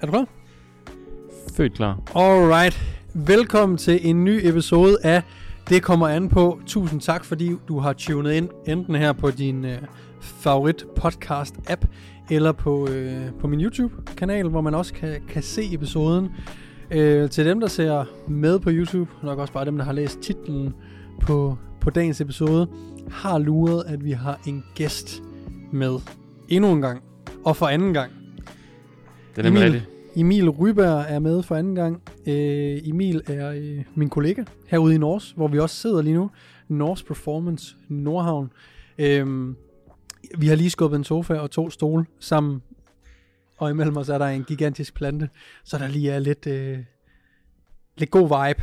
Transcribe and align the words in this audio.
Er 0.00 0.06
du 0.06 0.12
klar? 0.12 0.26
Født 1.52 1.74
klar. 1.74 2.00
Alright. 2.14 2.80
Velkommen 3.14 3.78
til 3.78 4.08
en 4.08 4.24
ny 4.24 4.40
episode 4.42 4.96
af 5.04 5.22
Det 5.68 5.82
kommer 5.82 6.08
an 6.08 6.28
på. 6.28 6.60
Tusind 6.66 7.00
tak, 7.00 7.24
fordi 7.24 7.50
du 7.68 7.78
har 7.78 7.92
tunet 7.92 8.32
ind, 8.32 8.48
enten 8.66 8.94
her 8.94 9.12
på 9.12 9.30
din 9.30 9.64
øh, 9.64 9.78
favorit 10.20 10.84
podcast 10.96 11.54
app, 11.68 11.84
eller 12.30 12.52
på, 12.52 12.88
øh, 12.88 13.32
på 13.40 13.46
min 13.46 13.60
YouTube-kanal, 13.60 14.48
hvor 14.48 14.60
man 14.60 14.74
også 14.74 14.94
kan, 14.94 15.22
kan 15.28 15.42
se 15.42 15.74
episoden. 15.74 16.28
Øh, 16.90 17.30
til 17.30 17.44
dem, 17.44 17.60
der 17.60 17.68
ser 17.68 18.04
med 18.28 18.58
på 18.58 18.70
YouTube, 18.72 19.10
nok 19.22 19.38
også 19.38 19.52
bare 19.52 19.64
dem, 19.64 19.78
der 19.78 19.84
har 19.84 19.92
læst 19.92 20.20
titlen 20.20 20.74
på, 21.20 21.58
på 21.80 21.90
dagens 21.90 22.20
episode, 22.20 22.68
har 23.10 23.38
luret, 23.38 23.84
at 23.86 24.04
vi 24.04 24.12
har 24.12 24.40
en 24.46 24.64
gæst 24.74 25.22
med 25.72 25.98
endnu 26.48 26.72
en 26.72 26.80
gang, 26.80 27.02
og 27.44 27.56
for 27.56 27.66
anden 27.66 27.94
gang. 27.94 28.12
Det 29.36 29.46
er 29.46 29.50
nemlig 29.50 29.64
rigtigt. 29.64 29.97
Emil 30.18 30.50
Ryberg 30.50 31.04
er 31.08 31.18
med 31.18 31.42
for 31.42 31.56
anden 31.56 31.74
gang. 31.74 32.02
Øh, 32.26 32.80
Emil 32.84 33.22
er 33.26 33.50
øh, 33.50 33.84
min 33.94 34.10
kollega 34.10 34.44
herude 34.66 34.94
i 34.94 34.98
Nors, 34.98 35.30
hvor 35.30 35.48
vi 35.48 35.58
også 35.58 35.76
sidder 35.76 36.02
lige 36.02 36.14
nu. 36.14 36.30
Nors 36.68 37.02
Performance 37.02 37.76
Nordhavn. 37.88 38.52
Øh, 38.98 39.54
vi 40.38 40.46
har 40.46 40.54
lige 40.54 40.70
skubbet 40.70 40.96
en 40.96 41.04
sofa 41.04 41.34
og 41.34 41.50
to 41.50 41.70
stole 41.70 42.06
sammen, 42.20 42.62
og 43.56 43.70
imellem 43.70 43.96
os 43.96 44.08
er 44.08 44.18
der 44.18 44.26
en 44.26 44.44
gigantisk 44.44 44.94
plante, 44.94 45.28
så 45.64 45.78
der 45.78 45.88
lige 45.88 46.10
er 46.10 46.18
lidt, 46.18 46.46
øh, 46.46 46.78
lidt 47.96 48.10
god 48.10 48.22
vibe 48.22 48.62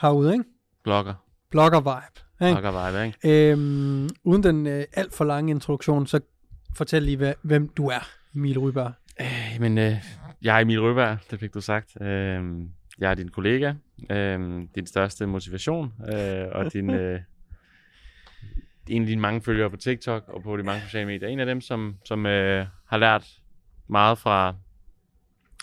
herude, 0.00 0.32
ikke? 0.32 0.44
Blogger. 0.84 1.14
Blogger 1.50 1.80
vibe. 1.80 2.46
Ikke? 2.48 2.60
Blogger 2.60 2.90
vibe, 2.90 3.06
ikke? 3.06 3.50
Øhm, 3.52 4.08
uden 4.24 4.42
den 4.42 4.66
øh, 4.66 4.84
alt 4.92 5.14
for 5.14 5.24
lange 5.24 5.50
introduktion, 5.50 6.06
så 6.06 6.20
fortæl 6.76 7.02
lige, 7.02 7.16
hvad, 7.16 7.34
hvem 7.42 7.68
du 7.68 7.88
er, 7.88 8.08
Emil 8.34 8.58
Ryberg. 8.58 8.92
Øh, 9.20 9.60
men 9.60 9.78
øh, 9.78 9.96
jeg 10.42 10.56
er 10.56 10.60
Emil 10.60 10.80
Røberg, 10.80 11.18
det 11.30 11.40
fik 11.40 11.54
du 11.54 11.60
sagt. 11.60 12.00
Øh, 12.00 12.42
jeg 12.98 13.10
er 13.10 13.14
din 13.14 13.28
kollega, 13.28 13.74
øh, 14.10 14.62
din 14.74 14.86
største 14.86 15.26
motivation, 15.26 15.92
øh, 16.14 16.46
og 16.52 16.72
din, 16.72 16.90
øh, 16.90 17.20
en 18.88 19.02
af 19.02 19.06
dine 19.06 19.20
mange 19.20 19.42
følgere 19.42 19.70
på 19.70 19.76
TikTok 19.76 20.28
og 20.28 20.42
på 20.42 20.56
de 20.56 20.62
mange 20.62 20.80
sociale 20.80 21.06
medier. 21.06 21.28
En 21.28 21.40
af 21.40 21.46
dem, 21.46 21.60
som, 21.60 21.96
som 22.04 22.26
øh, 22.26 22.66
har 22.86 22.96
lært 22.96 23.28
meget 23.86 24.18
fra, 24.18 24.54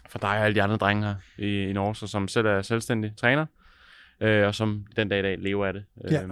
fra 0.10 0.20
dig 0.22 0.30
og 0.30 0.46
alle 0.46 0.56
de 0.56 0.64
andre 0.64 0.76
drenge 0.76 1.08
her 1.08 1.16
i, 1.38 1.64
i 1.64 1.74
Norge, 1.74 1.90
og 1.90 2.10
som 2.10 2.28
selv 2.28 2.48
er 2.48 2.62
selvstændig 2.62 3.16
træner, 3.18 3.46
øh, 4.22 4.48
og 4.48 4.56
som 4.56 4.86
den 4.96 5.10
dag 5.10 5.20
i 5.20 5.22
dag 5.22 5.38
lever 5.38 5.66
af 5.66 5.74
det. 5.74 5.86
Ja. 6.12 6.24
Øh, 6.24 6.30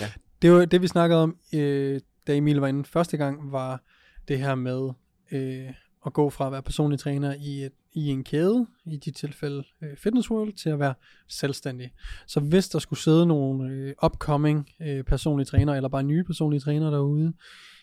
ja. 0.00 0.06
Det 0.42 0.52
var 0.52 0.64
det, 0.64 0.82
vi 0.82 0.86
snakkede 0.86 1.22
om, 1.22 1.36
øh, 1.54 2.00
da 2.26 2.36
Emil 2.36 2.56
var 2.56 2.66
inde 2.66 2.84
første 2.84 3.16
gang, 3.16 3.52
var 3.52 3.82
det 4.28 4.38
her 4.38 4.54
med 4.54 4.90
øh, 5.32 5.72
at 6.06 6.12
gå 6.12 6.30
fra 6.30 6.46
at 6.46 6.52
være 6.52 6.62
personlig 6.62 6.98
træner 6.98 7.34
i, 7.34 7.64
et, 7.64 7.72
i 7.98 8.08
en 8.08 8.24
kæde, 8.24 8.66
i 8.86 8.96
de 8.96 9.10
tilfælde 9.10 9.64
øh, 9.82 9.96
Fitness 9.96 10.30
World, 10.30 10.52
til 10.52 10.70
at 10.70 10.78
være 10.78 10.94
selvstændig. 11.28 11.90
Så 12.26 12.40
hvis 12.40 12.68
der 12.68 12.78
skulle 12.78 13.00
sidde 13.00 13.26
nogle 13.26 13.70
øh, 13.70 13.94
upcoming 14.04 14.68
øh, 14.80 15.04
personlige 15.04 15.46
trænere, 15.46 15.76
eller 15.76 15.88
bare 15.88 16.02
nye 16.02 16.24
personlige 16.24 16.60
trænere 16.60 16.90
derude, 16.90 17.32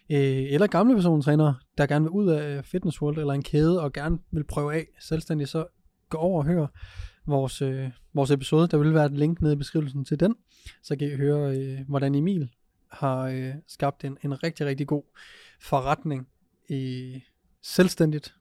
øh, 0.10 0.54
eller 0.54 0.68
gamle 0.68 0.96
personlige 0.96 1.24
trænere, 1.24 1.56
der 1.78 1.86
gerne 1.86 2.04
vil 2.04 2.10
ud 2.10 2.30
af 2.30 2.58
øh, 2.58 2.64
Fitness 2.64 3.02
World 3.02 3.18
eller 3.18 3.34
en 3.34 3.44
kæde, 3.44 3.82
og 3.82 3.94
gerne 3.94 4.18
vil 4.32 4.44
prøve 4.44 4.74
af 4.74 4.88
selvstændig, 5.00 5.48
så 5.48 5.66
gå 6.10 6.18
over 6.18 6.40
og 6.40 6.46
hør 6.46 6.68
vores, 7.26 7.62
øh, 7.62 7.90
vores 8.14 8.32
episode. 8.32 8.68
Der 8.68 8.78
vil 8.78 8.94
være 8.94 9.06
et 9.06 9.12
link 9.12 9.42
nede 9.42 9.54
i 9.54 9.58
beskrivelsen 9.58 10.06
til 10.06 10.20
den, 10.20 10.36
så 10.84 10.96
kan 10.96 11.08
I 11.08 11.16
høre, 11.16 11.58
øh, 11.58 11.80
hvordan 11.88 12.16
Emil 12.16 12.50
har 12.92 13.22
øh, 13.22 13.54
skabt 13.68 14.04
en, 14.04 14.18
en 14.24 14.44
rigtig, 14.44 14.66
rigtig 14.66 14.88
god 14.88 15.04
forretning 15.62 16.28
i 16.70 17.22
selvstændigt. 17.62 18.36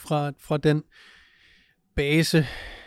Fra, 0.00 0.32
fra 0.38 0.56
den 0.56 0.82
base, 1.96 2.46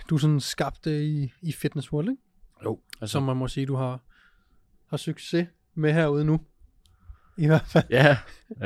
du 0.10 0.18
sådan 0.18 0.40
skabte 0.40 1.06
i, 1.06 1.34
i 1.42 1.52
Fitness 1.52 1.94
World, 1.94 2.10
ikke? 2.10 2.22
Jo. 2.64 2.80
Altså, 3.02 3.12
som 3.12 3.24
man 3.24 3.38
må 3.38 3.48
sige, 3.48 3.66
du 3.66 3.76
har, 3.76 4.00
har 4.90 4.98
succes 4.98 5.48
med 5.76 5.94
herude 5.94 6.26
nu. 6.26 6.40
I 7.38 7.48
hvert 7.48 7.66
fald. 7.68 7.84
Ja, 7.90 8.18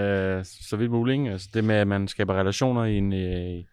øh, 0.02 0.46
så 0.46 0.78
vidt 0.78 0.92
muligt. 0.92 1.20
Ikke? 1.20 1.32
Altså, 1.32 1.50
det 1.54 1.64
med, 1.64 1.76
at 1.76 1.88
man 1.88 2.08
skaber 2.08 2.34
relationer 2.34 2.86
i 2.86 2.98
en... 2.98 3.14
Øh, 3.14 3.64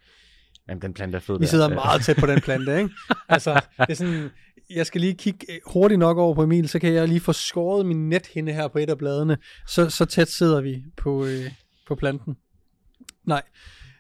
jamen, 0.69 0.83
den 0.83 0.95
plante 0.95 1.17
er 1.17 1.21
fed. 1.21 1.39
Vi 1.39 1.45
der. 1.45 1.51
sidder 1.51 1.71
Øh, 1.71 1.75
meget 1.75 2.03
tæt 2.03 2.17
på 2.17 2.27
den 2.27 2.41
plante, 2.41 2.79
ikke? 2.79 2.91
Altså, 3.29 3.61
det 3.79 3.91
er 3.91 3.95
sådan, 3.95 4.31
jeg 4.71 4.87
skal 4.87 5.01
lige 5.01 5.15
kigge 5.15 5.53
øh, 5.53 5.59
hurtigt 5.67 5.99
nok 5.99 6.19
over 6.19 6.35
på 6.35 6.43
Emil, 6.43 6.69
så 6.69 6.79
kan 6.79 6.93
jeg 6.93 7.09
lige 7.09 7.21
få 7.21 7.33
skåret 7.33 7.87
min 7.87 8.09
nethinde 8.09 8.53
her 8.53 8.69
på 8.69 8.79
et 8.79 8.91
af 8.91 8.99
bladene. 8.99 9.39
Så, 9.67 9.91
så 9.91 10.05
tæt 10.05 10.29
sidder 10.29 10.61
vi 10.61 10.85
på, 10.97 11.25
øh, 11.25 11.51
på 11.87 11.95
planten. 11.95 12.37
Nej. 13.25 13.43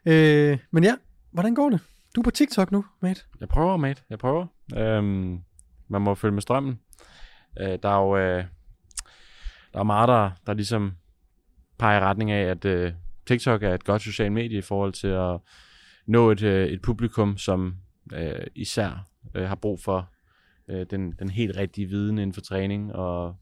Øh, 0.06 0.58
men 0.70 0.84
ja, 0.84 0.94
hvordan 1.30 1.54
går 1.54 1.70
det? 1.70 1.80
Du 2.16 2.20
er 2.20 2.24
på 2.24 2.30
TikTok 2.30 2.72
nu, 2.72 2.84
mate. 3.00 3.20
Jeg 3.40 3.48
prøver, 3.48 3.76
mate. 3.76 4.02
Jeg 4.10 4.18
prøver. 4.18 4.46
Øhm, 4.76 5.40
man 5.88 6.02
må 6.02 6.14
følge 6.14 6.32
med 6.34 6.42
strømmen. 6.42 6.80
Øh, 7.60 7.78
der 7.82 7.88
er 7.88 8.00
jo 8.00 8.16
øh, 8.16 8.44
der 9.72 9.78
er 9.80 9.84
meget, 9.84 10.08
der, 10.08 10.30
der 10.46 10.54
ligesom 10.54 10.92
peger 11.78 11.98
i 12.00 12.04
retning 12.04 12.30
af, 12.30 12.42
at 12.50 12.64
øh, 12.64 12.92
TikTok 13.26 13.62
er 13.62 13.74
et 13.74 13.84
godt 13.84 14.02
socialt 14.02 14.32
medie 14.32 14.58
i 14.58 14.62
forhold 14.62 14.92
til 14.92 15.08
at 15.08 15.38
nå 16.06 16.30
et, 16.30 16.42
øh, 16.42 16.66
et 16.68 16.82
publikum, 16.82 17.36
som 17.36 17.76
øh, 18.12 18.46
især 18.54 19.06
øh, 19.34 19.48
har 19.48 19.54
brug 19.54 19.80
for 19.80 20.10
øh, 20.68 20.86
den, 20.90 21.12
den 21.18 21.28
helt 21.30 21.56
rigtige 21.56 21.86
viden 21.86 22.18
inden 22.18 22.34
for 22.34 22.40
træning, 22.40 22.92
og 22.94 23.36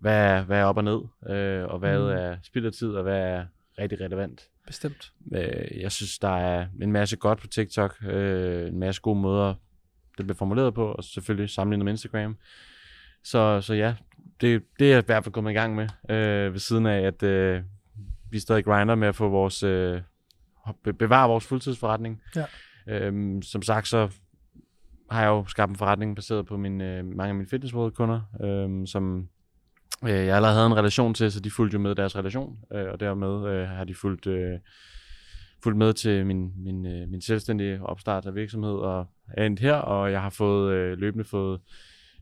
hvad 0.00 0.24
er, 0.24 0.42
hvad 0.44 0.58
er 0.58 0.64
op 0.64 0.76
og 0.76 0.84
ned, 0.84 1.00
øh, 1.36 1.64
og 1.64 1.78
hvad 1.78 1.98
Mm. 1.98 2.08
er 2.08 2.36
spild 2.42 2.66
af 2.66 2.72
tid, 2.72 2.88
og 2.88 3.02
hvad 3.02 3.18
er 3.18 3.44
rigtig 3.78 4.00
relevant. 4.00 4.40
Bestemt. 4.66 5.12
Øh, 5.34 5.80
jeg 5.80 5.92
synes, 5.92 6.18
der 6.18 6.36
er 6.36 6.66
en 6.80 6.92
masse 6.92 7.16
godt 7.16 7.38
på 7.40 7.46
TikTok, 7.46 7.96
øh, 8.04 8.68
en 8.68 8.78
masse 8.78 9.00
gode 9.00 9.20
måder, 9.20 9.54
det 10.18 10.26
bliver 10.26 10.36
formuleret 10.36 10.74
på, 10.74 10.86
og 10.86 11.04
selvfølgelig 11.04 11.50
sammenlignet 11.50 11.84
med 11.84 11.92
Instagram. 11.92 12.36
Så, 13.24 13.60
så 13.60 13.74
ja, 13.74 13.94
det, 14.40 14.62
det 14.78 14.86
er 14.86 14.90
jeg 14.90 15.02
i 15.02 15.06
hvert 15.06 15.24
fald 15.24 15.32
kommet 15.32 15.50
i 15.50 15.54
gang 15.54 15.74
med, 15.74 15.88
øh, 16.08 16.52
ved 16.52 16.58
siden 16.58 16.86
af, 16.86 17.00
at 17.00 17.22
øh, 17.22 17.62
vi 18.30 18.38
stadig 18.38 18.64
grinder 18.64 18.94
med 18.94 19.08
at 19.08 19.16
få 19.16 19.28
vores, 19.28 19.62
øh, 19.62 20.00
be- 20.84 20.92
bevare 20.92 21.28
vores 21.28 21.46
fuldtidsforretning. 21.46 22.22
Ja. 22.36 22.44
Øhm, 22.88 23.42
som 23.42 23.62
sagt, 23.62 23.88
så 23.88 24.08
har 25.10 25.22
jeg 25.22 25.28
jo 25.28 25.44
skabt 25.46 25.70
en 25.70 25.76
forretning 25.76 26.16
baseret 26.16 26.46
på 26.46 26.56
min, 26.56 26.80
øh, 26.80 27.04
mange 27.04 27.28
af 27.28 27.34
mine 27.34 27.48
fitnessråd-kunder, 27.48 28.20
øh, 28.44 28.86
som 28.86 29.28
øh, 30.04 30.10
jeg 30.10 30.36
allerede 30.36 30.54
havde 30.54 30.66
en 30.66 30.76
relation 30.76 31.14
til, 31.14 31.32
så 31.32 31.40
de 31.40 31.50
fulgte 31.50 31.74
jo 31.74 31.80
med 31.80 31.94
deres 31.94 32.16
relation, 32.16 32.58
øh, 32.72 32.86
og 32.92 33.00
dermed 33.00 33.48
øh, 33.52 33.68
har 33.68 33.84
de 33.84 33.94
fulgt, 33.94 34.26
øh, 34.26 34.58
fulgt 35.62 35.78
med 35.78 35.92
til 35.92 36.26
min, 36.26 36.52
min, 36.64 36.86
øh, 36.86 37.08
min 37.08 37.20
selvstændige 37.20 37.82
opstart 37.82 38.26
af 38.26 38.34
virksomhed, 38.34 38.72
og 38.74 39.06
er 39.28 39.46
endt 39.46 39.60
her, 39.60 39.74
og 39.74 40.12
jeg 40.12 40.22
har 40.22 40.30
fået 40.30 40.72
øh, 40.72 40.98
løbende 40.98 41.24
fået 41.24 41.60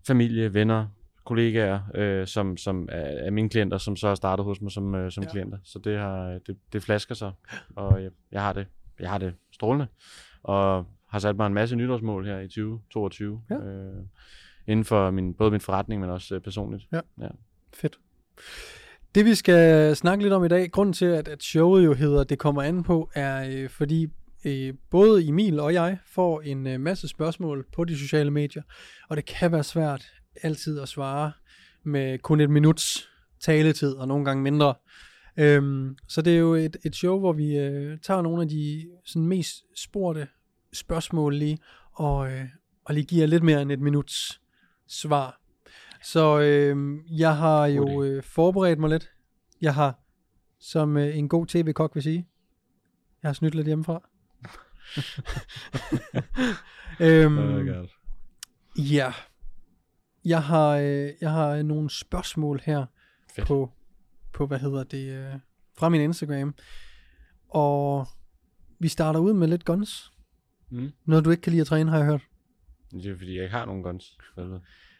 familie, 0.06 0.54
venner, 0.54 0.86
kollegaer, 1.24 1.80
øh, 1.94 2.26
som, 2.26 2.56
som 2.56 2.88
er, 2.92 3.00
er 3.26 3.30
mine 3.30 3.48
klienter, 3.48 3.78
som 3.78 3.96
så 3.96 4.08
har 4.08 4.14
startet 4.14 4.44
hos 4.44 4.60
mig 4.60 4.72
som, 4.72 4.94
øh, 4.94 5.10
som 5.12 5.22
Ja. 5.22 5.26
ja. 5.28 5.32
klienter. 5.32 5.58
Så 5.64 5.78
det, 5.78 5.98
har, 5.98 6.38
det, 6.46 6.56
det 6.72 6.82
flasker 6.82 7.14
sig, 7.14 7.32
og 7.76 8.02
jeg, 8.02 8.10
jeg, 8.32 8.42
har 8.42 8.52
det, 8.52 8.66
jeg 9.00 9.10
har 9.10 9.18
det 9.18 9.34
strålende, 9.52 9.86
og 10.42 10.86
har 11.08 11.18
sat 11.18 11.36
mig 11.36 11.46
en 11.46 11.54
masse 11.54 11.76
nytårsmål 11.76 12.26
her 12.26 12.38
i 12.41 12.48
2022, 12.48 13.42
Ja. 13.50 13.54
øh, 13.56 14.02
inden 14.66 14.84
for 14.84 15.10
min, 15.10 15.34
både 15.34 15.50
min 15.50 15.60
forretning, 15.60 16.00
men 16.00 16.10
også 16.10 16.34
øh, 16.34 16.41
personligt. 16.41 16.86
Fedt. 17.74 17.98
Det 19.14 19.24
vi 19.24 19.34
skal 19.34 19.96
snakke 19.96 20.24
lidt 20.24 20.34
om 20.34 20.44
i 20.44 20.48
dag, 20.48 20.70
grunden 20.70 20.92
til, 20.92 21.06
at, 21.06 21.28
at 21.28 21.42
showet 21.42 21.84
jo 21.84 21.94
hedder 21.94 22.24
Det 22.24 22.38
kommer 22.38 22.62
an 22.62 22.82
på, 22.82 23.10
er 23.14 23.48
øh, 23.50 23.70
fordi 23.70 24.06
øh, 24.44 24.74
både 24.90 25.28
Emil 25.28 25.60
og 25.60 25.74
jeg 25.74 25.98
får 26.06 26.40
en 26.40 26.66
øh, 26.66 26.80
masse 26.80 27.09
spørgsmål 27.09 27.66
på 27.72 27.84
de 27.84 27.98
sociale 27.98 28.30
medier, 28.30 28.62
og 29.09 29.16
det 29.16 29.24
kan 29.24 29.53
være 29.53 29.65
svært 29.65 30.06
altid 30.42 30.80
at 30.80 30.88
svare 30.88 31.32
med 31.84 32.18
kun 32.18 32.41
et 32.41 32.50
minuts 32.50 33.09
taletid, 33.41 33.92
og 33.92 34.09
nogle 34.09 34.24
gange 34.24 34.42
mindre. 34.42 34.74
Øhm, 35.38 35.97
så 36.09 36.22
det 36.22 36.34
er 36.34 36.38
jo 36.38 36.54
et, 36.54 36.77
et 36.84 36.97
show, 36.97 37.18
hvor 37.18 37.32
vi 37.32 37.56
øh, 37.56 37.98
tager 37.98 38.22
nogle 38.22 38.42
af 38.42 38.48
de 38.48 38.86
sådan, 39.04 39.27
mest 39.27 39.65
spurgte 39.77 40.28
spørgsmål 40.72 41.34
lige, 41.34 41.59
og, 41.92 42.32
øh, 42.32 42.44
og 42.84 42.94
lige 42.94 43.06
giver 43.06 43.27
lidt 43.27 43.42
mere 43.42 43.62
end 43.62 43.72
et 43.72 43.80
minuts 43.80 44.41
svar. 44.88 45.41
Så 46.04 46.41
øh, 46.41 46.98
jeg 47.18 47.36
har 47.36 47.66
jo 47.66 48.03
øh, 48.03 48.22
forberedt 48.22 48.78
mig 48.78 48.91
lidt. 48.91 49.10
Jeg 49.60 49.74
har, 49.74 49.98
som 50.60 50.97
øh, 50.97 51.18
en 51.18 51.28
god 51.28 51.47
tv-kok 51.47 51.95
vil 51.95 52.03
sige, 52.03 52.27
jeg 53.22 53.28
har 53.28 53.33
snydt 53.33 53.54
lidt 53.54 53.66
hjemmefra. 53.66 54.03
øhm, 57.01 57.36
God. 57.66 57.89
ja, 58.78 59.12
jeg 60.24 60.42
har, 60.42 60.77
øh, 60.77 61.10
jeg 61.21 61.30
har 61.30 61.62
nogle 61.62 61.91
spørgsmål 61.91 62.60
her 62.65 62.86
Fedt. 63.34 63.47
på, 63.47 63.72
på, 64.33 64.47
hvad 64.47 64.59
hedder 64.59 64.84
det, 64.84 65.12
øh, 65.12 65.34
fra 65.78 65.89
min 65.89 66.01
Instagram. 66.01 66.54
Og 67.48 68.06
vi 68.78 68.89
starter 68.89 69.21
ud 69.21 69.33
med 69.33 69.48
lidt 69.48 69.65
guns. 69.65 70.12
Mm. 70.71 70.92
Noget 71.04 71.24
du 71.24 71.30
ikke 71.30 71.41
kan 71.41 71.51
lide 71.51 71.60
at 71.60 71.66
træne, 71.66 71.91
har 71.91 71.98
jeg 71.98 72.06
hørt. 72.06 72.22
Det 72.91 73.06
er 73.06 73.16
fordi, 73.16 73.34
jeg 73.34 73.42
ikke 73.45 73.56
har 73.56 73.66
nogen 73.66 73.83
guns. 73.83 74.18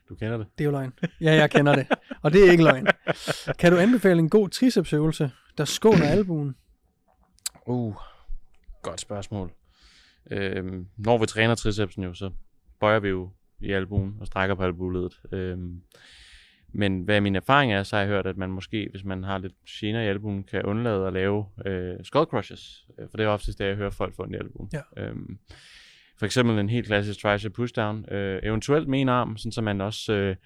Du 0.09 0.15
kender 0.15 0.37
det. 0.39 0.47
Det 0.59 0.65
er 0.65 0.67
jo 0.67 0.71
løgn. 0.71 0.93
Ja, 1.21 1.35
jeg 1.35 1.51
kender 1.51 1.75
det. 1.75 1.87
Og 2.23 2.33
det 2.33 2.47
er 2.47 2.51
ikke 2.51 2.65
løgn. 2.65 2.87
Kan 3.59 3.73
du 3.73 3.79
anbefale 3.79 4.19
en 4.19 4.29
god 4.31 4.49
tricepsøvelse, 4.49 5.31
der 5.59 5.65
skåner 5.65 6.07
albuen? 6.07 6.55
Uh, 7.67 7.95
godt 8.83 9.01
spørgsmål. 9.01 9.53
øh, 10.31 10.85
når 10.97 11.19
vi 11.19 11.27
træner 11.27 11.55
tricepsen 11.55 12.05
jo, 12.05 12.15
så 12.15 12.31
bøjer 12.81 12.99
vi 12.99 13.09
jo 13.09 13.31
i 13.61 13.73
albuen 13.73 14.17
og 14.21 14.27
strækker 14.27 14.55
på 14.55 14.63
albueledet. 14.63 15.21
Øh, 15.33 15.59
men 16.77 17.03
hvad 17.03 17.21
min 17.21 17.37
erfaring 17.37 17.73
er, 17.73 17.83
så 17.83 17.97
har 17.97 18.01
jeg 18.01 18.09
hørt, 18.09 18.27
at 18.27 18.37
man 18.37 18.51
måske, 18.51 18.89
hvis 18.91 19.05
man 19.05 19.25
har 19.25 19.39
lidt 19.39 19.55
gener 19.69 20.01
i 20.03 20.07
albuen, 20.07 20.45
kan 20.45 20.65
undlade 20.65 21.07
at 21.07 21.13
lave 21.13 21.47
øh, 21.67 21.95
skull 22.03 22.27
crushes. 22.27 22.87
Øh, 22.99 23.07
for 23.11 23.17
det 23.17 23.25
er 23.25 23.29
oftest 23.29 23.59
det, 23.59 23.65
jeg 23.65 23.77
hører 23.77 23.91
folk 23.91 24.17
få 24.17 24.27
i 24.31 24.35
albuen. 24.35 24.71
Ja. 24.73 25.03
Øhm, 25.03 25.39
for 26.19 26.27
eksempel 26.27 26.59
en 26.59 26.69
helt 26.69 26.87
klassisk 26.87 27.21
tricep 27.21 27.53
pushdown. 27.55 28.13
Øh, 28.13 28.41
eventuelt 28.43 28.89
med 28.89 29.01
en 29.01 29.09
arm, 29.09 29.37
sådan 29.37 29.53
så 29.53 29.61
man 29.63 29.81
også... 29.81 30.13
Øh, 30.13 30.37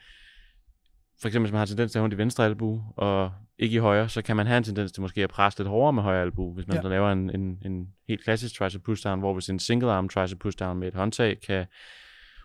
for 1.21 1.29
eksempel 1.29 1.47
hvis 1.47 1.53
man 1.53 1.59
har 1.59 1.67
tendens 1.67 1.93
til 1.93 1.99
at 1.99 2.03
have 2.03 2.13
i 2.15 2.19
venstre 2.19 2.45
albu, 2.45 2.83
og 2.97 3.33
ikke 3.59 3.75
i 3.75 3.79
højre, 3.79 4.09
så 4.09 4.23
kan 4.23 4.37
man 4.37 4.47
have 4.47 4.59
en 4.59 4.65
tendens 4.65 4.93
til 4.93 5.01
måske 5.01 5.23
at 5.25 5.31
presse 5.31 5.59
lidt 5.59 5.69
hårdere 5.69 5.93
med 5.93 6.03
højre 6.03 6.23
albu, 6.23 6.55
hvis 6.55 6.67
man 6.67 6.77
Ja. 6.77 6.83
ja. 6.83 6.89
laver 6.89 7.13
en, 7.13 7.31
en, 7.35 7.59
en 7.65 7.89
helt 8.09 8.25
klassisk 8.25 8.55
tricep 8.59 8.83
pushdown, 8.83 9.19
hvor 9.19 9.33
hvis 9.35 9.49
en 9.49 9.59
single 9.59 9.93
arm 9.93 10.09
tricep 10.09 10.39
pushdown 10.39 10.79
med 10.79 10.89
et 10.89 10.95
håndtag 10.95 11.41
kan 11.47 11.67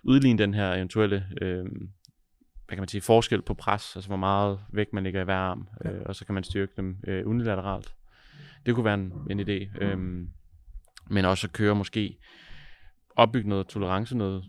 udligne 0.04 0.40
den 0.40 0.54
her 0.54 0.74
eventuelle 0.74 1.26
øh, 1.42 1.66
hvad 2.68 2.76
kan 2.78 2.80
man 2.82 2.88
sige, 2.88 3.02
forskel 3.02 3.42
på 3.42 3.54
pres, 3.54 3.96
altså 3.96 4.08
hvor 4.10 4.18
meget 4.18 4.60
vægt 4.74 4.94
man 4.94 5.04
ligger 5.04 5.22
i 5.22 5.24
hver 5.24 5.36
arm, 5.36 5.68
Ja. 5.86 5.92
øh, 5.92 6.02
og 6.06 6.16
så 6.16 6.26
kan 6.26 6.34
man 6.36 6.44
styrke 6.44 6.74
dem 6.78 6.98
øh, 7.08 7.28
unilateralt. 7.28 7.94
Det 8.66 8.76
kunne 8.76 8.86
være 8.86 8.94
en, 8.94 9.14
en 9.30 9.40
idé. 9.40 9.84
Øhm, 9.84 10.30
men 11.10 11.26
også 11.26 11.48
at 11.48 11.54
køre 11.54 11.76
måske 11.76 12.18
opbygge 13.16 13.50
noget 13.50 13.68
tolerance, 13.68 14.18
noget, 14.18 14.44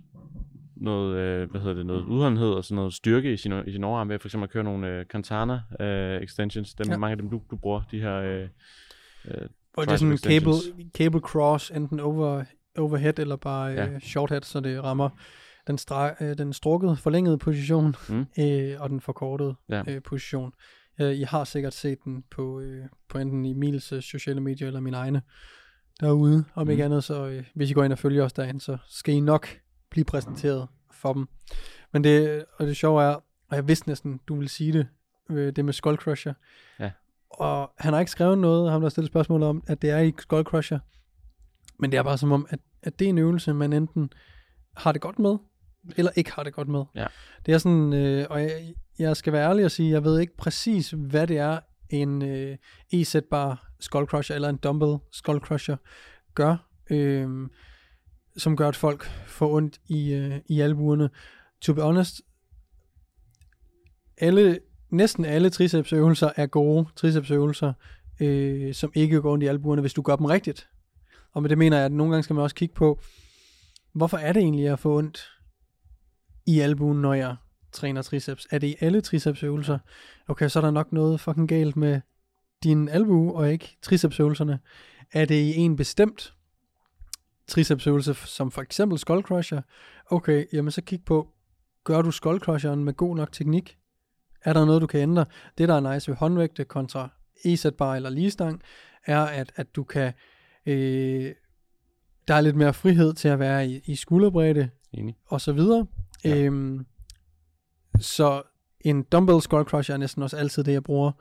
noget, 0.77 1.17
øh, 1.17 1.51
hvad 1.51 1.61
hedder 1.61 1.75
det, 1.75 1.87
noget 1.87 2.05
udholdenhed 2.05 2.49
og 2.49 2.65
sådan 2.65 2.75
noget 2.77 2.93
styrke 2.95 3.33
i 3.33 3.37
sin, 3.37 3.53
i 3.67 3.73
sin 3.73 3.85
overarm 3.85 4.09
ved 4.09 4.19
for 4.19 4.29
eksempel 4.29 4.45
at 4.45 4.51
køre 4.51 4.65
nogle 4.65 4.89
øh, 4.89 5.05
Cantana 5.07 5.61
øh, 5.81 6.23
extensions, 6.23 6.75
dem, 6.75 6.91
Ja. 6.91 6.97
mange 6.97 7.11
af 7.13 7.17
dem 7.17 7.31
du, 7.31 7.41
du 7.51 7.57
bruger, 7.57 7.83
de 7.91 8.01
her 8.01 8.15
øh, 8.15 8.49
øh, 9.25 9.49
Og 9.77 9.87
det 9.87 9.93
er 9.93 9.97
sådan 9.97 10.13
en 10.13 10.19
cable, 10.19 10.53
cable 10.97 11.21
cross, 11.21 11.71
enten 11.71 12.01
over, 12.01 12.45
overhead 12.79 13.19
eller 13.19 13.37
bare 13.37 13.67
ja. 13.71 13.87
Uh, 13.95 13.99
short 14.01 14.31
head, 14.31 14.43
så 14.43 14.61
det 14.61 14.85
rammer 14.85 15.09
den, 15.67 15.79
stra- 15.81 16.25
uh, 16.25 16.33
den 16.39 16.53
strukkede, 16.53 16.97
forlængede 16.97 17.39
position 17.39 17.95
Mm. 18.09 18.19
uh, 18.21 18.81
og 18.83 18.91
den 18.91 19.01
forkortede 19.01 19.55
Ja. 19.69 19.81
uh, 19.97 20.03
position. 20.05 20.53
Uh, 21.01 21.07
I 21.11 21.23
har 21.23 21.45
sikkert 21.45 21.75
set 21.75 21.99
den 22.05 22.25
på, 22.31 22.59
uh, 22.59 22.65
på 23.09 23.19
enten 23.19 23.47
Emils 23.47 23.93
uh, 23.93 24.01
sociale 24.01 24.41
medier 24.41 24.67
eller 24.67 24.81
mine 24.81 24.97
egne 24.97 25.23
derude. 26.01 26.45
Om 26.55 26.67
mm. 26.67 26.71
ikke 26.71 26.85
andet, 26.85 27.05
så 27.05 27.27
uh, 27.27 27.45
hvis 27.55 27.71
I 27.71 27.75
går 27.75 27.85
ind 27.85 27.93
og 27.93 27.99
følger 27.99 28.25
os 28.25 28.33
derinde, 28.33 28.61
så 28.61 28.77
skal 28.89 29.15
I 29.15 29.21
nok 29.21 29.49
blive 29.91 30.05
præsenteret 30.05 30.69
for 30.91 31.13
dem. 31.13 31.29
Men 31.93 32.05
det, 32.05 32.45
og 32.59 32.67
det 32.67 32.77
sjove 32.77 33.03
er, 33.03 33.15
og 33.49 33.57
jeg 33.57 33.69
vidste 33.69 33.89
næsten, 33.89 34.21
du 34.29 34.35
ville 34.35 34.49
sige 34.49 34.73
det, 34.73 34.87
øh, 35.31 35.53
det 35.57 35.65
med 35.65 35.73
Skull 35.73 35.97
Crusher. 35.97 36.33
Ja. 36.81 36.91
Og 37.31 37.73
han 37.79 37.93
har 37.93 38.01
ikke 38.01 38.13
skrevet 38.13 38.39
noget, 38.39 38.71
ham 38.71 38.81
der 38.81 38.85
har 38.85 38.91
stillet 38.91 39.11
spørgsmål 39.11 39.43
om, 39.43 39.65
at 39.67 39.83
det 39.83 39.91
er 39.91 39.99
i 39.99 40.13
Skull 40.19 40.45
Crusher. 40.45 40.79
Men 41.79 41.93
det 41.93 41.99
er 41.99 42.03
bare 42.03 42.19
som 42.19 42.33
om, 42.33 42.47
at, 42.51 42.59
at 42.83 42.99
det 42.99 43.05
er 43.05 43.09
en 43.09 43.19
øvelse, 43.19 43.55
man 43.55 43.73
enten 43.73 44.13
har 44.77 44.93
det 44.93 45.01
godt 45.01 45.19
med, 45.19 45.37
eller 45.97 46.13
ikke 46.17 46.33
har 46.33 46.43
det 46.43 46.53
godt 46.53 46.69
med. 46.69 46.85
Ja. 46.95 47.07
Det 47.47 47.55
er 47.55 47.59
sådan, 47.59 47.93
øh, 47.93 48.27
og 48.31 48.43
jeg, 48.43 48.75
jeg 48.99 49.17
skal 49.17 49.33
være 49.33 49.49
ærlig 49.49 49.65
og 49.65 49.71
sige, 49.71 49.91
jeg 49.91 50.05
ved 50.05 50.21
ikke 50.21 50.37
præcis, 50.37 50.91
hvad 50.91 51.27
det 51.27 51.39
er, 51.39 51.61
en 51.91 52.23
øh, 52.23 52.57
e-sætbar 52.95 53.74
skull 53.81 54.07
crusher, 54.07 54.35
eller 54.35 54.49
en 54.49 54.57
dumbbell 54.57 54.97
skull 55.11 55.41
crusher 55.41 55.77
gør, 56.35 56.57
øh, 56.91 57.49
som 58.37 58.57
gør, 58.57 58.69
at 58.69 58.77
folk 58.77 59.05
får 59.27 59.55
ondt 59.55 59.81
i, 59.89 60.13
øh, 60.13 60.41
i 60.47 60.61
albuerne. 60.61 61.11
To 61.61 61.75
be 61.75 61.83
honest, 61.83 62.23
alle, 64.19 64.59
næsten 64.91 65.25
alle 65.25 65.51
tricepsøvelser 65.51 66.31
er 66.37 66.47
gode 66.47 66.87
tricepsøvelser, 66.97 67.73
øh, 68.21 68.75
som 68.75 68.93
ikke 68.95 69.21
går 69.21 69.33
ondt 69.33 69.45
i 69.45 69.47
albuerne, 69.47 69.81
hvis 69.81 69.95
du 69.95 70.03
gør 70.03 70.17
dem 70.17 70.27
rigtigt. 70.27 70.69
Og 71.33 71.43
med 71.43 71.51
det 71.51 71.59
mener 71.59 71.77
jeg, 71.77 71.87
at 71.87 71.93
nogle 71.93 72.13
gange 72.13 72.23
skal 72.23 72.35
man 72.35 72.43
også 72.43 72.57
kigge 72.57 72.75
på, 72.75 73.01
hvorfor 73.93 74.17
er 74.17 74.33
det 74.33 74.41
egentlig 74.41 74.69
at 74.69 74.79
få 74.79 74.99
ondt 74.99 75.31
i 76.47 76.61
albuen, 76.61 77.03
når 77.03 77.15
jeg 77.15 77.37
træner 77.73 78.03
triceps? 78.03 78.47
Er 78.51 78.59
det 78.59 78.67
i 78.67 78.77
alle 78.81 79.01
tricepsøvelser? 79.01 79.79
Okay, 80.29 80.49
så 80.49 80.59
er 80.59 80.65
der 80.65 80.71
nok 80.71 80.93
noget 80.93 81.21
fucking 81.21 81.49
galt 81.49 81.77
med 81.77 82.01
din 82.63 82.89
albue, 82.89 83.35
og 83.35 83.53
ikke 83.53 83.77
tricepsøvelserne. 83.83 84.59
Er 85.13 85.25
det 85.25 85.35
i 85.35 85.57
en 85.57 85.77
bestemt 85.77 86.35
tricepsøvelse, 87.47 88.15
som 88.15 88.51
for 88.51 88.63
eksempel 88.63 88.99
skull 88.99 89.23
crusher? 89.23 89.63
Okay, 90.11 90.45
jamen 90.53 90.71
så 90.71 90.83
kig 90.83 91.05
på, 91.05 91.29
gør 91.85 92.03
du 92.03 92.11
skull 92.11 92.41
crusheren 92.41 92.85
med 92.85 92.95
god 92.95 93.17
nok 93.17 93.33
teknik? 93.33 93.79
Er 94.45 94.53
der 94.53 94.65
noget, 94.65 94.83
du 94.83 94.87
kan 94.87 95.01
ændre? 95.01 95.25
Det, 95.59 95.69
der 95.69 95.75
er 95.75 95.93
nice 95.95 96.11
ved 96.11 96.17
håndvægte 96.17 96.65
kontra 96.65 97.09
e-sætbar 97.45 97.95
eller 97.97 98.11
ligestang, 98.11 98.63
er, 99.07 99.21
at, 99.21 99.53
at 99.57 99.77
du 99.77 99.85
kan... 99.85 100.13
Øh, 100.67 101.33
der 102.29 102.35
er 102.35 102.41
lidt 102.41 102.57
mere 102.57 102.75
frihed 102.75 103.15
til 103.15 103.29
at 103.29 103.39
være 103.39 103.69
i, 103.69 103.81
i 103.85 103.97
skulderbredde, 103.97 104.71
enig. 104.93 105.17
og 105.27 105.41
så 105.41 105.53
videre. 105.53 105.87
Ja. 106.25 106.29
Ja. 106.29 106.43
Øhm, 106.43 106.87
så 108.01 108.43
en 108.81 109.03
dumbbell 109.03 109.43
skull 109.43 109.65
crusher 109.65 109.95
er 109.95 109.99
næsten 109.99 110.23
også 110.23 110.37
altid 110.37 110.65
det, 110.65 110.73
jeg 110.73 110.83
bruger, 110.83 111.13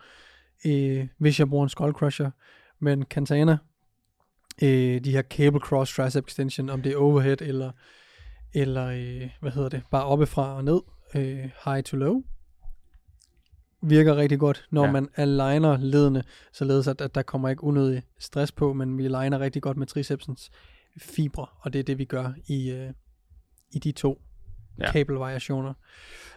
øh, 0.65 1.07
hvis 1.17 1.39
jeg 1.39 1.49
bruger 1.49 1.63
en 1.63 1.69
skull 1.69 1.93
crusher. 1.93 2.31
Men 2.79 3.03
Cantana, 3.03 3.57
øh, 4.61 5.03
de 5.03 5.11
her 5.11 5.21
cable 5.21 5.59
cross 5.59 5.95
tricep 5.95 6.27
extension, 6.27 6.69
om 6.69 6.81
det 6.81 6.91
er 6.91 6.97
overhead 6.97 7.41
eller, 7.41 7.71
eller 8.53 8.85
øh, 8.85 9.29
hvad 9.41 9.51
hedder 9.51 9.69
det, 9.69 9.83
bare 9.91 10.05
oppefra 10.05 10.55
og 10.55 10.63
ned, 10.63 10.81
øh, 11.15 11.49
high 11.65 11.83
to 11.83 11.97
low, 11.97 12.23
virker 13.81 14.15
rigtig 14.15 14.39
godt, 14.39 14.67
når 14.71 14.85
ja. 14.85 14.91
Man 14.91 15.09
aligner 15.15 15.77
ledene, 15.77 16.23
således 16.53 16.87
at, 16.87 17.01
at 17.01 17.15
der 17.15 17.21
kommer 17.21 17.49
ikke 17.49 17.63
unødig 17.63 18.03
stress 18.19 18.51
på, 18.51 18.73
men 18.73 18.97
vi 18.97 19.05
aligner 19.05 19.39
rigtig 19.39 19.61
godt 19.61 19.77
med 19.77 19.87
tricepsens 19.87 20.51
fibre, 20.97 21.45
og 21.59 21.73
det 21.73 21.79
er 21.79 21.83
det, 21.83 21.97
vi 21.97 22.05
gør 22.05 22.33
i, 22.47 22.71
øh, 22.71 22.93
i 23.71 23.79
de 23.79 23.91
to. 23.91 24.21
Ja. 24.79 24.91
kabelvariationer. 24.91 25.73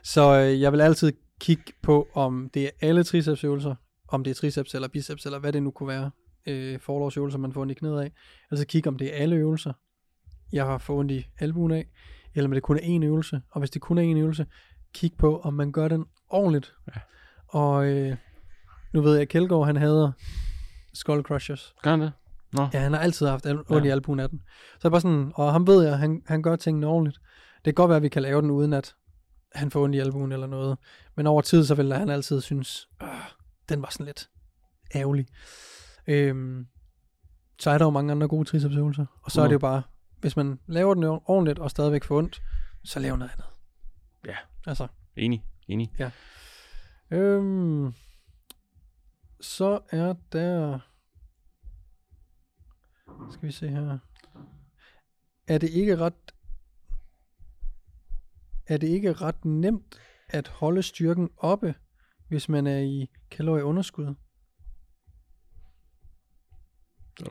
Så 0.02 0.40
øh, 0.40 0.60
jeg 0.60 0.72
vil 0.72 0.80
altid 0.80 1.12
kigge 1.40 1.72
på, 1.82 2.08
om 2.14 2.50
det 2.54 2.64
er 2.64 2.70
alle 2.80 3.04
tricepsøvelser, 3.04 3.74
om 4.08 4.24
det 4.24 4.30
er 4.30 4.34
triceps 4.34 4.74
eller 4.74 4.88
biceps, 4.88 5.24
eller 5.26 5.38
hvad 5.38 5.52
det 5.52 5.62
nu 5.62 5.70
kunne 5.70 5.88
være, 5.88 6.10
øh, 6.46 6.80
forlovsøvelser, 6.80 7.38
man 7.38 7.52
får 7.52 7.60
ondt 7.60 7.70
i 7.70 7.74
knæet 7.74 8.00
af. 8.00 8.12
Altså 8.50 8.66
kigge, 8.66 8.88
om 8.88 8.98
det 8.98 9.14
er 9.16 9.22
alle 9.22 9.36
øvelser, 9.36 9.72
jeg 10.52 10.64
har 10.66 10.78
fået 10.78 10.98
ondt 10.98 11.12
i 11.12 11.26
albuen 11.38 11.72
af, 11.72 11.86
eller 12.34 12.48
om 12.48 12.52
det 12.52 12.62
kun 12.62 12.76
er 12.76 12.80
én 13.00 13.04
øvelse. 13.04 13.40
Og 13.50 13.58
hvis 13.60 13.70
det 13.70 13.82
kun 13.82 13.98
er 13.98 14.02
én 14.02 14.18
øvelse, 14.18 14.46
kig 14.94 15.12
på, 15.18 15.40
om 15.40 15.54
man 15.54 15.72
gør 15.72 15.88
den 15.88 16.04
ordentligt. 16.28 16.74
Ja. 16.94 17.00
Og 17.48 17.86
øh, 17.86 18.16
nu 18.92 19.00
ved 19.00 19.12
jeg, 19.12 19.22
at 19.22 19.28
Kjeldgaard, 19.28 19.66
han 19.66 19.76
hader 19.76 20.12
skull 20.94 21.22
crushers. 21.22 21.74
Gør 21.82 21.90
han 21.90 22.00
det? 22.00 22.12
Nå. 22.52 22.66
Ja, 22.72 22.78
han 22.80 22.92
har 22.92 23.00
altid 23.00 23.26
haft 23.26 23.46
al- 23.46 23.58
ondt 23.58 23.70
Ja. 23.84 23.88
i 23.88 23.88
albuen 23.88 24.20
af 24.20 24.28
den. 24.30 24.42
Så 24.80 24.88
er 24.88 24.90
bare 24.90 25.00
sådan, 25.00 25.32
og 25.34 25.52
ham 25.52 25.66
ved 25.66 25.84
jeg, 25.84 25.98
han, 25.98 26.22
han 26.26 26.42
gør 26.42 26.56
tingene 26.56 26.86
ordentligt. 26.86 27.18
Det 27.56 27.64
kan 27.64 27.74
godt 27.74 27.88
være, 27.88 27.96
at 27.96 28.02
vi 28.02 28.08
kan 28.08 28.22
lave 28.22 28.42
den, 28.42 28.50
uden 28.50 28.72
at 28.72 28.94
han 29.54 29.70
får 29.70 29.82
ondt 29.84 29.94
i 29.94 29.98
albuen 29.98 30.32
eller 30.32 30.46
noget. 30.46 30.78
Men 31.16 31.26
over 31.26 31.40
tid, 31.42 31.64
så 31.64 31.74
vil 31.74 31.92
han 31.92 32.08
altid 32.10 32.40
synes, 32.40 32.88
øh, 33.02 33.08
den 33.68 33.82
var 33.82 33.88
sådan 33.90 34.06
lidt 34.06 34.30
ærgerlig. 34.94 35.26
Øhm, 36.06 36.66
så 37.58 37.70
er 37.70 37.78
der 37.78 37.84
jo 37.84 37.90
mange 37.90 38.12
andre 38.12 38.28
gode 38.28 38.48
tricepsøvelser. 38.48 39.06
Og 39.22 39.30
så 39.30 39.42
er 39.42 39.46
det 39.46 39.54
jo 39.54 39.58
bare, 39.58 39.82
hvis 40.20 40.36
man 40.36 40.60
laver 40.66 40.94
den 40.94 41.04
ordentligt 41.04 41.58
og 41.58 41.70
stadigvæk 41.70 42.04
får 42.04 42.18
ondt, 42.18 42.42
så 42.84 43.00
lav 43.00 43.16
noget 43.16 43.32
andet. 43.32 43.46
Ja. 44.26 44.36
Altså, 44.66 44.88
Enig. 45.16 45.44
Enig. 45.68 45.92
Øhm, 47.10 47.94
så 49.40 49.80
er 49.90 50.14
der... 50.32 50.78
Skal 53.30 53.46
vi 53.46 53.52
se 53.52 53.68
her. 53.68 53.98
Er 55.48 55.58
det 55.58 55.70
ikke 55.70 55.96
ret... 55.96 56.34
Er 58.66 58.76
det 58.76 58.86
ikke 58.86 59.12
ret 59.12 59.44
nemt 59.44 60.00
at 60.28 60.48
holde 60.48 60.82
styrken 60.82 61.30
oppe, 61.36 61.74
hvis 62.28 62.48
man 62.48 62.66
er 62.66 62.78
i 62.78 63.06
kalorieunderskud? 63.30 64.14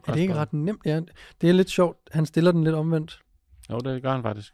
Er 0.08 0.14
det 0.14 0.22
ikke 0.22 0.36
ret 0.36 0.54
nemt? 0.54 0.82
Ja, 0.86 1.02
det 1.42 1.50
er 1.50 1.54
lidt 1.54 1.70
sjovt. 1.70 1.98
Han 2.12 2.26
stiller 2.26 2.52
den 2.52 2.64
lidt 2.64 2.76
omvendt. 2.76 3.22
Jo, 3.72 3.78
det 3.78 4.02
gør 4.02 4.12
han 4.12 4.22
faktisk. 4.22 4.54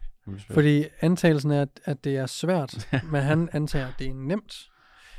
Fordi 0.50 0.84
antagelsen 1.00 1.50
er, 1.50 1.62
at, 1.62 1.80
at 1.84 2.04
det 2.04 2.16
er 2.16 2.26
svært, 2.26 2.88
men 3.12 3.22
han 3.22 3.48
antager, 3.52 3.86
at 3.86 3.94
det 3.98 4.06
er 4.06 4.14
nemt. 4.14 4.54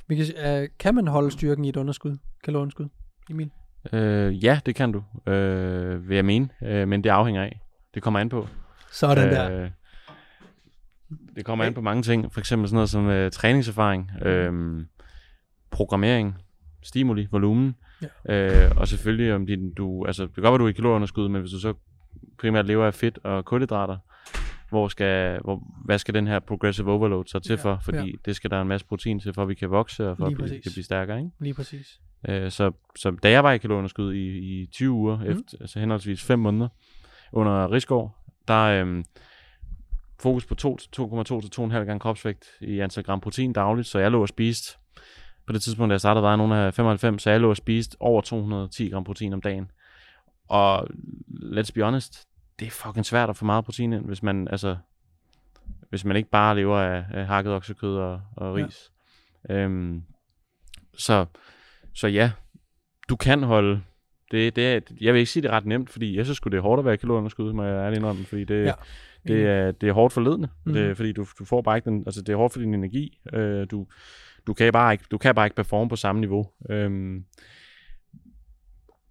Vi 0.08 0.16
kan, 0.16 0.26
uh, 0.62 0.68
kan 0.80 0.96
man 0.96 1.08
holde 1.08 1.32
styrken 1.32 1.66
i 1.66 1.70
et 1.70 1.78
underskud? 1.78 2.18
Kalorieunderskud? 2.44 2.88
Emil? 3.30 3.52
Øh, 3.94 4.44
ja, 4.44 4.60
det 4.66 4.76
kan 4.76 4.92
du, 4.92 5.32
øh, 5.32 6.10
vil 6.10 6.16
jeg 6.16 6.26
mene. 6.26 6.50
Øh, 6.64 6.88
men 6.88 7.04
det 7.04 7.10
afhænger 7.10 7.44
af. 7.44 7.62
Det 7.94 8.04
kommer 8.04 8.20
an 8.20 8.30
på. 8.30 8.48
Sådan 8.92 9.28
øh, 9.28 9.32
der. 9.32 9.70
Det 11.36 11.46
kommer 11.46 11.66
an 11.66 11.74
på 11.74 11.82
mange 11.82 12.04
ting. 12.04 12.34
For 12.34 12.40
eksempel 12.40 12.70
sådan 12.70 12.76
noget 12.76 12.90
som 12.90 13.10
øh, 13.10 13.32
træningserfaring, 13.32 14.12
øh, 14.22 14.86
programmering, 15.74 16.36
stimuli, 16.84 17.28
volumen. 17.32 17.76
Ja. 18.28 18.66
Øh, 18.66 18.72
og 18.78 18.88
selvfølgelig 18.88 19.34
om 19.34 19.46
din, 19.46 19.74
du, 19.74 20.06
altså 20.06 20.26
det 20.26 20.34
kan 20.34 20.44
godt 20.44 20.52
være, 20.52 20.60
du 20.60 20.66
er 20.66 20.70
i 20.70 20.74
kalorieunderskud, 20.74 21.30
men 21.30 21.42
hvis 21.42 21.52
du 21.52 21.60
så 21.60 21.74
primært 22.40 22.68
lever 22.68 22.86
af 22.86 22.94
fedt 22.94 23.20
og 23.24 23.46
kulhydrater, 23.46 23.98
hvor 24.70 24.88
skal, 24.88 25.40
hvor, 25.44 25.64
hvad 25.86 26.00
skal 26.00 26.14
den 26.14 26.28
her 26.28 26.40
progressive 26.40 26.92
overload 26.92 27.26
så 27.26 27.40
til 27.40 27.50
Ja, 27.52 27.56
for? 27.56 27.80
Fordi 27.84 27.98
ja. 27.98 28.18
det 28.26 28.36
skal 28.36 28.50
der 28.50 28.62
en 28.62 28.68
masse 28.68 28.88
protein 28.88 29.20
til, 29.20 29.34
for 29.34 29.42
at 29.42 29.48
vi 29.50 29.54
kan 29.54 29.70
vokse 29.70 30.10
og 30.10 30.18
for 30.18 30.26
Lige 30.26 30.34
at 30.34 30.38
blive, 30.38 30.48
præcis. 30.50 30.64
kan 30.64 30.72
blive 30.72 30.84
stærkere. 30.84 31.18
Ikke? 31.18 31.32
Lige 31.40 31.54
præcis. 31.54 32.00
Øh, 32.30 32.52
så, 32.52 32.72
så 32.96 33.12
da 33.24 33.30
jeg 33.30 33.44
var 33.44 33.52
i 33.52 33.58
kalorieunderskud 33.58 34.14
i, 34.14 34.28
i 34.28 34.66
20 34.66 34.92
uger, 34.92 35.18
mm. 35.18 35.24
efter, 35.24 35.58
altså 35.60 35.80
henholdsvis 35.80 36.24
5 36.24 36.40
måneder, 36.40 36.68
under 37.32 37.72
Rigsgaard, 37.72 38.18
der 38.48 38.68
er 38.68 38.86
øh, 38.86 39.04
fokus 40.20 40.46
på 40.46 40.56
2 40.56 40.78
2,2 41.00 41.24
til 41.24 41.62
2,5 41.62 41.74
gange 41.74 42.00
kropsvægt 42.00 42.46
i 42.62 42.80
antal 42.80 43.04
gram 43.04 43.22
protein 43.22 43.54
dagligt, 43.54 43.88
så 43.88 44.00
jeg 44.00 44.12
lå 44.12 44.22
og 44.22 44.30
spiste, 44.30 44.78
på 45.48 45.54
det 45.54 45.62
tidspunkt, 45.62 45.90
da 45.90 45.94
jeg 45.94 46.00
startede, 46.00 46.24
var 46.24 46.30
jeg 46.30 46.38
nogen 46.38 46.52
af 46.52 46.74
95, 46.74 47.22
så 47.24 47.30
jeg 47.32 47.40
lå 47.40 47.50
og 47.50 47.58
spiste 47.58 47.98
over 48.00 48.22
210 48.22 48.90
gram 48.90 49.04
protein 49.04 49.34
om 49.34 49.42
dagen. 49.42 49.72
Og 50.50 50.88
let's 51.30 51.72
be 51.76 51.84
honest, 51.84 52.28
det 52.60 52.68
er 52.68 52.72
fucking 52.72 53.06
svært 53.06 53.30
at 53.30 53.38
få 53.38 53.46
meget 53.46 53.66
protein 53.66 53.94
ind, 53.94 54.06
hvis 54.06 54.24
man, 54.24 54.48
altså, 54.48 54.78
hvis 55.90 56.06
man 56.06 56.18
ikke 56.18 56.30
bare 56.30 56.56
lever 56.56 56.78
af, 56.78 57.06
af 57.14 57.28
hakket 57.28 57.54
oksekød 57.54 57.98
og, 57.98 58.22
og 58.36 58.56
ris. 58.56 58.92
Ja. 59.50 59.56
Øhm, 59.56 60.04
så, 60.98 61.26
så 61.94 62.08
ja, 62.08 62.32
du 63.10 63.16
kan 63.16 63.44
holde 63.44 63.82
det, 64.32 64.56
det 64.56 64.68
er, 64.68 64.80
jeg 65.02 65.14
vil 65.14 65.20
ikke 65.20 65.32
sige, 65.32 65.44
det 65.44 65.50
er 65.50 65.54
ret 65.54 65.66
nemt, 65.66 65.90
fordi 65.90 66.18
jeg 66.18 66.26
synes 66.26 66.40
det 66.40 66.54
er 66.54 66.62
hårdt 66.62 66.80
at 66.80 66.86
være 66.86 66.98
kalorieunderskud, 66.98 67.54
må 67.54 67.64
jeg 67.64 67.86
ærlig 67.86 67.98
indrømme, 67.98 68.26
fordi 68.26 68.44
det, 68.44 68.66
ja. 68.66 68.74
det, 69.28 69.48
er, 69.48 69.72
det 69.72 69.90
er 69.90 69.94
hårdt 69.94 70.14
forledende, 70.14 70.50
mm. 70.66 70.74
det, 70.74 70.98
fordi 70.98 71.12
du, 71.12 71.26
du 71.40 71.46
får 71.46 71.62
bare 71.62 71.78
ikke 71.78 71.90
den, 71.90 72.04
altså 72.06 72.22
det 72.22 72.34
er 72.34 72.38
hårdt 72.38 72.54
for 72.54 72.60
din 72.60 72.74
energi, 72.74 73.20
øh, 73.34 73.68
du, 73.72 73.88
du, 74.48 74.54
kan 74.54 74.74
bare 74.74 74.94
ikke, 74.94 75.06
du 75.12 75.18
kan 75.18 75.36
bare 75.36 75.46
ikke 75.46 75.56
performe 75.56 75.90
på 75.90 75.96
samme 75.96 76.22
niveau. 76.22 76.50
Øhm, 76.70 77.26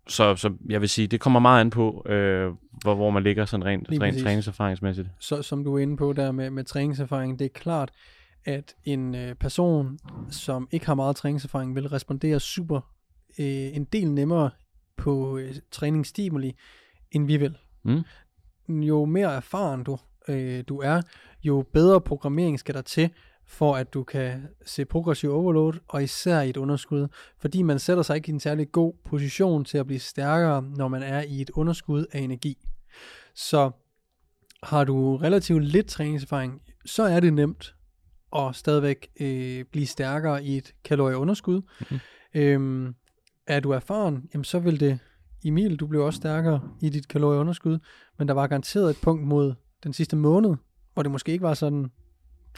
så, 0.09 0.37
så 0.37 0.53
jeg 0.69 0.81
vil 0.81 0.89
sige, 0.89 1.07
det 1.07 1.21
kommer 1.21 1.41
meget 1.41 1.61
an 1.61 1.71
på, 1.71 2.07
øh, 2.09 2.53
hvor, 2.83 2.95
hvor 2.95 3.11
man 3.11 3.23
ligger 3.23 3.45
sådan 3.45 3.67
rent, 3.67 3.89
rent 3.91 4.23
træningserfaringsmæssigt. 4.23 5.09
Så 5.19 5.43
som 5.43 5.65
du 5.65 5.75
er 5.75 5.79
inde 5.79 5.97
på 5.97 6.13
der 6.13 6.33
med, 6.33 6.51
med 6.51 6.65
træningserfaring, 6.65 7.39
det 7.39 7.45
er 7.45 7.49
klart, 7.49 7.91
at 8.45 8.75
en 8.85 9.15
øh, 9.15 9.35
person, 9.35 9.99
som 10.31 10.69
ikke 10.71 10.87
har 10.87 10.95
meget 10.95 11.17
træningserfaring, 11.17 11.75
vil 11.75 11.89
respondere 11.89 12.41
super 12.41 12.81
øh, 13.39 13.77
en 13.77 13.85
del 13.85 14.11
nemmere 14.11 14.51
på 14.97 15.39
øh, 15.39 15.55
træningsstimuli, 15.71 16.57
end 17.11 17.27
vi 17.27 17.37
vil. 17.37 17.57
Mm. 17.85 18.03
Jo 18.69 19.05
mere 19.05 19.35
erfaren 19.35 19.85
du, 19.85 19.99
øh, 20.29 20.65
du 20.69 20.79
er, 20.79 21.03
jo 21.43 21.65
bedre 21.73 22.01
programmering 22.01 22.59
skal 22.59 22.75
der 22.75 22.83
til, 22.83 23.11
for 23.47 23.77
at 23.77 23.95
du 23.95 24.05
kan 24.05 24.49
se 24.67 24.85
progressiv 24.85 25.33
overload, 25.33 25.73
og 25.89 26.03
især 26.03 26.41
i 26.41 26.51
et 26.51 26.57
underskud, 26.57 27.09
fordi 27.39 27.63
man 27.63 27.79
sætter 27.79 28.03
sig 28.03 28.17
ikke 28.17 28.29
i 28.29 28.33
en 28.33 28.41
særlig 28.41 28.73
god 28.73 28.95
position 29.05 29.65
til 29.65 29.79
at 29.79 29.87
blive 29.87 29.99
stærkere, 29.99 30.63
når 30.63 30.89
man 30.89 31.03
er 31.03 31.23
i 31.23 31.41
et 31.41 31.51
underskud 31.51 32.07
af 32.13 32.21
energi. 32.21 32.69
Så 33.35 33.71
har 34.63 34.85
du 34.85 35.17
relativt 35.17 35.65
lidt 35.65 35.87
træningserfaring, 35.87 36.63
så 36.87 37.03
er 37.03 37.21
det 37.21 37.33
nemt 37.33 37.75
at 38.37 38.57
stadigvæk 38.57 39.09
øh, 39.21 39.65
blive 39.65 39.87
stærkere 39.87 40.45
i 40.45 40.57
et 40.57 40.75
kalorieunderskud. 40.85 41.63
Mm-hmm. 41.81 41.99
Øhm, 42.35 42.95
er 43.47 43.61
du 43.61 43.71
erfaren, 43.71 44.29
jamen 44.35 44.45
så 44.45 44.59
vil 44.59 44.81
det, 44.81 44.99
Emil, 45.45 45.77
du 45.77 45.87
bliver 45.87 46.05
også 46.05 46.17
stærkere 46.17 46.61
i 46.81 46.89
dit 46.89 47.09
kalorieunderskud, 47.09 47.79
men 48.19 48.29
der 48.29 48.35
var 48.35 48.47
garanteret 48.47 48.91
et 48.91 48.99
punkt 49.03 49.27
mod 49.27 49.55
den 49.85 49.93
sidste 49.93 50.17
måned, 50.17 50.55
hvor 50.95 51.03
det 51.03 51.13
måske 51.13 51.33
ikke 51.33 51.43
var 51.43 51.55
sådan. 51.55 51.91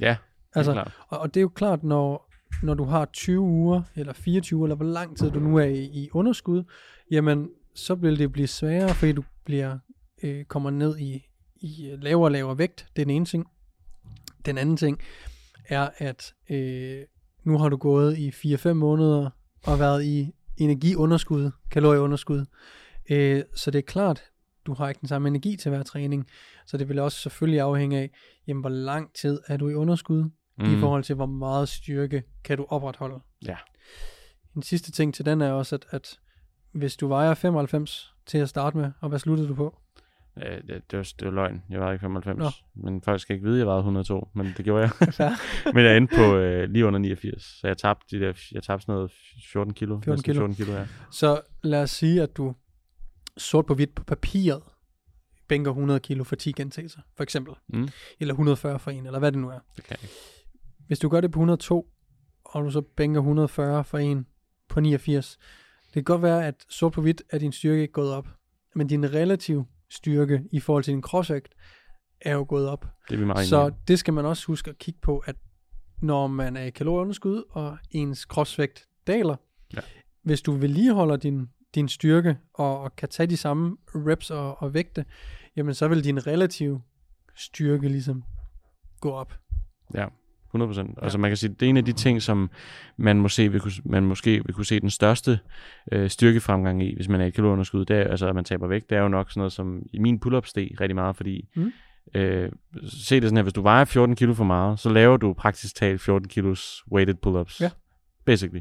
Ja, 0.01 0.17
altså, 0.55 0.73
klart. 0.73 0.93
Og, 1.09 1.19
og 1.19 1.35
det 1.35 1.41
er 1.41 1.43
jo 1.43 1.49
klart, 1.49 1.85
når, 1.85 2.31
når 2.63 2.75
du 2.75 2.85
har 2.85 3.05
20 3.05 3.41
uger, 3.41 3.83
eller 3.97 4.13
24, 4.13 4.65
eller 4.65 4.77
hvor 4.77 4.85
lang 4.85 5.19
tid 5.19 5.31
du 5.31 5.41
nu 5.41 5.57
er 5.57 5.65
i, 5.65 5.85
i 5.85 6.09
underskud, 6.13 6.65
jamen 7.11 7.49
så 7.75 7.95
vil 7.95 8.19
det 8.19 8.33
blive 8.33 8.47
sværere, 8.47 8.89
fordi 8.89 9.13
du 9.13 9.25
bliver 9.45 9.79
øh, 10.23 10.45
kommer 10.45 10.71
ned 10.71 10.99
i, 10.99 11.27
i 11.57 11.95
lavere 11.99 12.27
og 12.27 12.31
lavere 12.31 12.59
vægt. 12.59 12.87
Det 12.97 13.03
er 13.03 13.07
den 13.07 13.15
ene 13.15 13.25
ting. 13.25 13.47
Den 14.47 14.59
anden 14.59 14.77
ting 14.77 14.99
er, 15.69 15.89
at 15.99 16.35
øh, 16.51 17.03
nu 17.45 17.59
har 17.59 17.69
du 17.69 17.77
gået 17.77 18.19
i 18.19 18.29
4-5 18.29 18.73
måneder 18.73 19.31
og 19.67 19.79
været 19.79 20.05
i 20.05 20.33
energiunderskud, 20.57 21.51
kalorieunderskud. 21.71 22.45
Øh, 23.11 23.43
så 23.55 23.71
det 23.71 23.79
er 23.79 23.83
klart, 23.83 24.23
du 24.67 24.75
har 24.75 24.89
ikke 24.89 25.01
den 25.01 25.09
samme 25.09 25.29
energi 25.29 25.57
til 25.57 25.69
hver 25.69 25.83
træning, 25.83 26.27
så 26.67 26.77
det 26.77 26.89
vil 26.89 26.99
også 26.99 27.19
selvfølgelig 27.21 27.61
afhænge 27.61 27.99
af, 27.99 28.11
jamen, 28.47 28.61
hvor 28.61 28.71
lang 28.71 29.15
tid 29.15 29.41
er 29.47 29.57
du 29.57 29.69
i 29.69 29.75
underskud, 29.75 30.31
mm. 30.59 30.77
i 30.77 30.81
forhold 30.81 31.05
til 31.05 31.15
hvor 31.15 31.27
meget 31.27 31.69
styrke 31.69 32.23
kan 32.45 32.57
du 32.57 32.67
opretholde. 32.69 33.21
Ja. 33.47 33.57
En 34.57 34.63
sidste 34.63 34.93
ting 34.93 35.15
til 35.15 35.27
den 35.27 35.41
er 35.41 35.53
også, 35.53 35.75
at, 35.75 35.87
at 35.91 36.19
hvis 36.73 36.97
du 36.97 37.09
vejer 37.09 37.35
95 37.35 38.15
til 38.27 38.39
at 38.39 38.49
starte 38.49 38.77
med, 38.77 38.93
og 39.01 39.09
hvad 39.09 39.19
sluttede 39.19 39.49
du 39.49 39.55
på? 39.55 39.79
Øh, 40.39 40.57
det, 40.69 40.91
det, 40.91 40.97
var, 40.97 41.13
det 41.19 41.27
var 41.27 41.31
løgn. 41.31 41.63
Jeg 41.71 41.81
var 41.81 41.93
ikke 41.93 42.01
95. 42.01 42.39
Nå. 42.39 42.51
Men 42.75 43.03
folk 43.03 43.21
skal 43.21 43.35
ikke 43.35 43.47
vide, 43.47 43.57
at 43.57 43.59
jeg 43.59 43.67
var 43.67 43.77
102. 43.77 44.29
Men 44.35 44.47
det 44.57 44.65
gjorde 44.65 44.83
jeg. 44.83 44.91
men 45.75 45.85
jeg 45.85 45.97
endte 45.97 46.17
på 46.17 46.37
øh, 46.37 46.71
lige 46.71 46.87
under 46.87 46.99
89. 46.99 47.43
Så 47.43 47.67
jeg 47.67 47.79
tabte, 47.79 48.19
de 48.19 48.25
der, 48.25 48.33
jeg 48.53 48.63
tabte 48.63 48.83
sådan 48.83 48.95
noget 48.95 49.13
14 49.53 49.75
kilo. 49.75 50.01
14 50.05 50.23
kilo. 50.23 50.41
14 50.41 50.57
kilo 50.57 50.73
ja. 50.73 50.87
Så 51.11 51.41
lad 51.63 51.83
os 51.83 51.91
sige, 51.91 52.23
at 52.23 52.37
du 52.37 52.55
sort 53.37 53.67
på 53.67 53.75
hvidt 53.75 53.95
på 53.95 54.05
papiret 54.05 54.63
bænker 55.49 55.71
100 55.71 56.01
kilo 56.01 56.25
for 56.25 56.37
10 56.37 56.53
gentagelser, 56.53 57.01
for 57.17 57.23
eksempel. 57.23 57.55
Mm. 57.69 57.89
Eller 58.21 58.35
140 58.35 58.79
for 58.79 58.91
en, 58.91 59.07
eller 59.07 59.19
hvad 59.19 59.33
det 59.33 59.41
nu 59.41 59.49
er. 59.49 59.59
Det 59.77 59.85
kan 59.85 59.97
jeg 60.03 60.09
Hvis 60.87 60.99
du 60.99 61.09
gør 61.09 61.21
det 61.21 61.31
på 61.31 61.39
102, 61.39 61.91
og 62.45 62.65
du 62.65 62.71
så 62.71 62.81
bænker 62.81 63.21
140 63.21 63.85
for 63.85 63.99
en 63.99 64.27
på 64.69 64.81
89, 64.81 65.39
det 65.87 65.93
kan 65.95 66.05
godt 66.05 66.23
være, 66.23 66.47
at 66.47 66.55
sort 66.69 66.93
på 66.93 67.01
hvidt 67.01 67.23
er 67.31 67.39
din 67.39 67.53
styrke 67.53 67.83
ikke 67.83 67.93
gået 67.93 68.13
op. 68.13 68.29
Men 68.75 68.87
din 68.87 69.13
relativ 69.13 69.65
styrke 69.89 70.45
i 70.53 70.61
forhold 70.61 70.85
til 70.85 70.93
din 70.93 71.03
kropsvægt 71.03 71.55
er 72.21 72.33
jo 72.33 72.47
gået 72.49 72.69
op. 72.69 72.87
Det 73.09 73.15
er 73.15 73.19
vi 73.19 73.25
meget 73.25 73.47
Så 73.47 73.73
det 73.89 73.99
skal 73.99 74.15
man 74.15 74.25
også 74.25 74.47
huske 74.47 74.71
at 74.71 74.79
kigge 74.79 75.01
på, 75.01 75.19
at 75.19 75.37
når 76.03 76.27
man 76.27 76.57
er 76.57 76.63
i 76.63 76.71
kalorieunderskud, 76.71 77.43
og 77.51 77.79
ens 77.91 78.25
kropsvægt 78.25 78.89
daler, 79.07 79.37
ja. 79.75 79.81
hvis 80.23 80.43
du 80.43 80.53
vedligeholder 80.53 81.17
din, 81.17 81.49
din 81.75 81.89
styrke, 81.89 82.39
og, 82.55 82.81
og 82.81 82.97
kan 82.97 83.09
tage 83.09 83.27
de 83.27 83.37
samme 83.37 83.77
reps 83.95 84.31
og, 84.31 84.63
og 84.63 84.75
vægte, 84.75 85.05
jamen 85.57 85.75
så 85.75 85.89
vil 85.89 86.05
din 86.05 86.27
relative 86.27 86.83
styrke 87.35 87.89
ligesom 87.89 88.25
gå 89.01 89.11
op. 89.11 89.35
Ja. 89.95 90.07
100%. 90.55 90.79
Ja. 90.79 90.85
Altså 91.03 91.19
man 91.19 91.31
kan 91.31 91.37
sige, 91.37 91.55
det 91.61 91.67
er 91.67 91.71
en 91.71 91.77
af 91.77 91.85
de 91.85 91.93
ting, 91.93 92.23
som 92.23 92.51
man, 92.97 93.17
må 93.17 93.29
se, 93.29 93.53
vil 93.53 93.61
kunne, 93.61 93.73
man 93.85 94.03
måske 94.03 94.31
vil 94.31 94.55
kunne 94.55 94.67
se 94.67 94.81
den 94.81 94.91
største 94.91 95.39
øh, 95.93 96.11
styrkefremgang 96.11 96.83
i, 96.83 96.95
hvis 96.97 97.09
man 97.09 97.21
er 97.21 97.27
et 97.27 97.35
kalorieunderskud, 97.35 97.85
det 97.85 97.97
er, 97.97 98.05
altså 98.05 98.29
at 98.29 98.35
man 98.35 98.45
taber 98.45 98.67
vægt, 98.67 98.91
det 98.91 98.99
er 98.99 99.03
jo 99.03 99.09
nok 99.09 99.31
sådan 99.31 99.41
noget 99.41 99.53
som, 99.53 99.83
i 99.93 99.99
min 99.99 100.21
pull-up 100.21 100.47
steg 100.47 100.71
rigtig 100.81 100.95
meget, 100.95 101.17
fordi 101.17 101.49
mm. 101.57 101.73
øh, 102.15 102.53
se 102.87 103.15
det 103.15 103.23
sådan 103.23 103.37
her, 103.37 103.43
hvis 103.43 103.53
du 103.53 103.63
vejer 103.63 103.85
14 103.85 104.17
kilo 104.17 104.35
for 104.35 104.45
meget, 104.45 104.81
så 104.81 104.89
laver 104.89 105.17
du 105.17 105.33
praktisk 105.33 105.77
talt 105.77 106.01
14 106.01 106.29
kilos 106.29 106.85
weighted 106.93 107.15
pull-ups. 107.27 107.61
Ja 107.61 107.71
basically. 108.25 108.61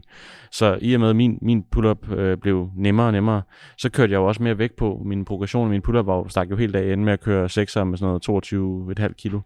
Så 0.52 0.78
i 0.82 0.94
og 0.94 1.00
med, 1.00 1.10
at 1.10 1.16
min, 1.16 1.40
min 1.42 1.64
pull-up 1.72 2.12
øh, 2.12 2.38
blev 2.38 2.70
nemmere 2.76 3.08
og 3.08 3.12
nemmere, 3.12 3.42
så 3.78 3.90
kørte 3.90 4.12
jeg 4.12 4.18
jo 4.18 4.26
også 4.26 4.44
mere 4.44 4.58
vægt 4.58 4.76
på 4.76 5.02
min 5.06 5.26
progression. 5.26 5.70
Min 5.70 5.82
pull-up 5.82 6.06
var 6.06 6.28
stak 6.28 6.52
jo 6.52 6.56
helt 6.56 6.76
af 6.76 6.94
ende 6.94 7.04
med 7.04 7.14
at 7.14 7.22
køre 7.22 7.46
6'er 7.46 7.84
med 7.84 7.98
sådan 7.98 8.20
noget 8.28 9.00
22,5 9.00 9.14
kilo. 9.14 9.40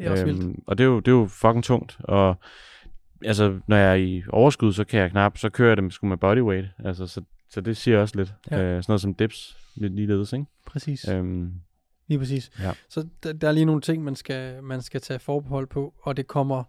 Det 0.00 0.06
er 0.06 0.10
også 0.10 0.26
øhm, 0.26 0.38
vildt. 0.38 0.58
Og 0.66 0.78
det 0.78 0.84
er, 0.84 0.88
jo, 0.88 1.00
det 1.00 1.08
er 1.08 1.16
jo 1.16 1.26
fucking 1.26 1.64
tungt. 1.64 1.96
Og 2.00 2.36
altså, 3.24 3.60
når 3.66 3.76
jeg 3.76 3.90
er 3.90 3.94
i 3.94 4.22
overskud, 4.28 4.72
så 4.72 4.84
kan 4.84 5.00
jeg 5.00 5.10
knap, 5.10 5.38
så 5.38 5.50
kører 5.50 5.68
jeg 5.68 5.76
dem 5.76 5.90
sgu 5.90 6.06
med 6.06 6.16
bodyweight. 6.16 6.68
Altså, 6.84 7.06
så, 7.06 7.22
så 7.50 7.60
det 7.60 7.76
siger 7.76 7.98
også 7.98 8.16
lidt. 8.16 8.34
Ja. 8.50 8.62
Øh, 8.62 8.82
sådan 8.82 8.84
noget 8.88 9.00
som 9.00 9.14
dips, 9.14 9.56
lidt 9.74 9.94
ligeledes, 9.94 10.32
ikke? 10.32 10.46
Præcis. 10.66 11.08
Øhm, 11.08 11.52
lige 12.08 12.18
præcis. 12.18 12.50
Ja. 12.60 12.72
Så 12.88 13.06
der, 13.22 13.32
der 13.32 13.48
er 13.48 13.52
lige 13.52 13.64
nogle 13.64 13.80
ting, 13.80 14.04
man 14.04 14.16
skal, 14.16 14.62
man 14.62 14.82
skal 14.82 15.00
tage 15.00 15.18
forbehold 15.18 15.66
på, 15.66 15.94
og 16.02 16.16
det 16.16 16.26
kommer 16.26 16.64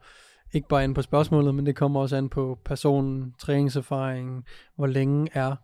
ikke 0.53 0.67
bare 0.67 0.83
an 0.83 0.93
på 0.93 1.01
spørgsmålet, 1.01 1.55
men 1.55 1.65
det 1.65 1.75
kommer 1.75 2.00
også 2.00 2.17
an 2.17 2.29
på 2.29 2.59
personen, 2.65 3.33
træningserfaring, 3.39 4.45
hvor 4.75 4.88
længe 4.88 5.27
er 5.33 5.55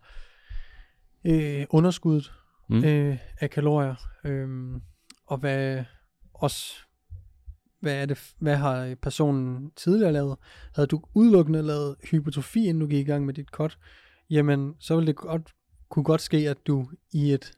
øh, 1.24 1.66
underskuddet 1.70 2.32
mm. 2.68 2.84
øh, 2.84 3.18
af 3.40 3.50
kalorier, 3.50 3.94
øh, 4.24 4.80
og 5.26 5.38
hvad 5.38 5.84
også 6.34 6.87
hvad, 7.80 8.02
er 8.02 8.06
det, 8.06 8.34
hvad 8.38 8.56
har 8.56 8.94
personen 9.02 9.70
tidligere 9.76 10.12
lavet? 10.12 10.36
Havde 10.74 10.86
du 10.86 11.02
udelukkende 11.14 11.62
lavet 11.62 11.96
hypotrofi, 12.10 12.66
inden 12.66 12.80
du 12.80 12.86
gik 12.86 13.08
i 13.08 13.10
gang 13.10 13.26
med 13.26 13.34
dit 13.34 13.48
cut, 13.48 13.78
jamen 14.30 14.74
så 14.78 14.94
ville 14.94 15.06
det 15.06 15.16
godt, 15.16 15.54
kunne 15.88 16.04
godt 16.04 16.20
ske, 16.20 16.36
at 16.36 16.56
du 16.66 16.88
i 17.12 17.32
et 17.32 17.52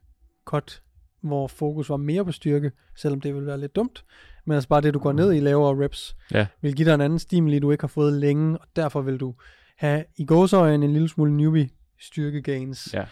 cut, 0.45 0.83
hvor 1.21 1.47
fokus 1.47 1.89
var 1.89 1.97
mere 1.97 2.25
på 2.25 2.33
styrke, 2.33 2.73
selvom 2.97 3.21
det 3.21 3.35
ville 3.35 3.47
være 3.47 3.61
lidt 3.61 3.77
dumt, 3.77 4.05
men 4.45 4.55
altså 4.55 4.69
bare 4.69 4.81
det, 4.81 4.95
du 4.95 4.99
går 4.99 5.13
ned 5.13 5.33
i 5.33 5.41
lavere 5.41 5.85
reps, 5.85 6.17
ja. 6.31 6.47
vil 6.61 6.75
give 6.75 6.89
dig 6.89 6.95
en 6.95 7.01
anden 7.01 7.19
stimuli, 7.19 7.59
du 7.59 7.71
ikke 7.71 7.83
har 7.83 7.89
fået 7.89 8.13
længe, 8.13 8.59
og 8.59 8.67
derfor 8.77 9.01
vil 9.01 9.17
du 9.17 9.35
have 9.77 10.05
i 10.17 10.25
gåsøjne 10.25 10.85
en 10.85 10.93
lille 10.93 11.09
smule 11.09 11.37
newbie 11.37 11.71
styrke 12.01 12.43
gains. 12.43 12.95
Ja. 12.95 13.05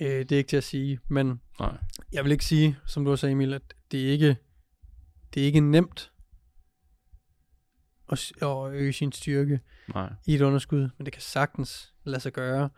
Øh, 0.00 0.08
det 0.08 0.32
er 0.32 0.36
ikke 0.36 0.48
til 0.48 0.56
at 0.56 0.64
sige, 0.64 0.98
men 1.08 1.40
Nej. 1.60 1.76
jeg 2.12 2.24
vil 2.24 2.32
ikke 2.32 2.44
sige, 2.44 2.76
som 2.86 3.04
du 3.04 3.16
sagde 3.16 3.32
Emil, 3.32 3.54
at 3.54 3.62
det 3.92 4.06
er 4.06 4.12
ikke, 4.12 4.36
det 5.34 5.42
er 5.42 5.44
ikke 5.46 5.60
nemt 5.60 6.10
at, 8.12 8.32
at 8.42 8.72
øge 8.72 8.92
sin 8.92 9.12
styrke 9.12 9.60
Nej. 9.94 10.12
i 10.26 10.34
et 10.34 10.40
underskud, 10.40 10.88
men 10.98 11.04
det 11.04 11.12
kan 11.12 11.22
sagtens 11.22 11.92
lade 12.04 12.20
sig 12.20 12.32
gøre. 12.32 12.70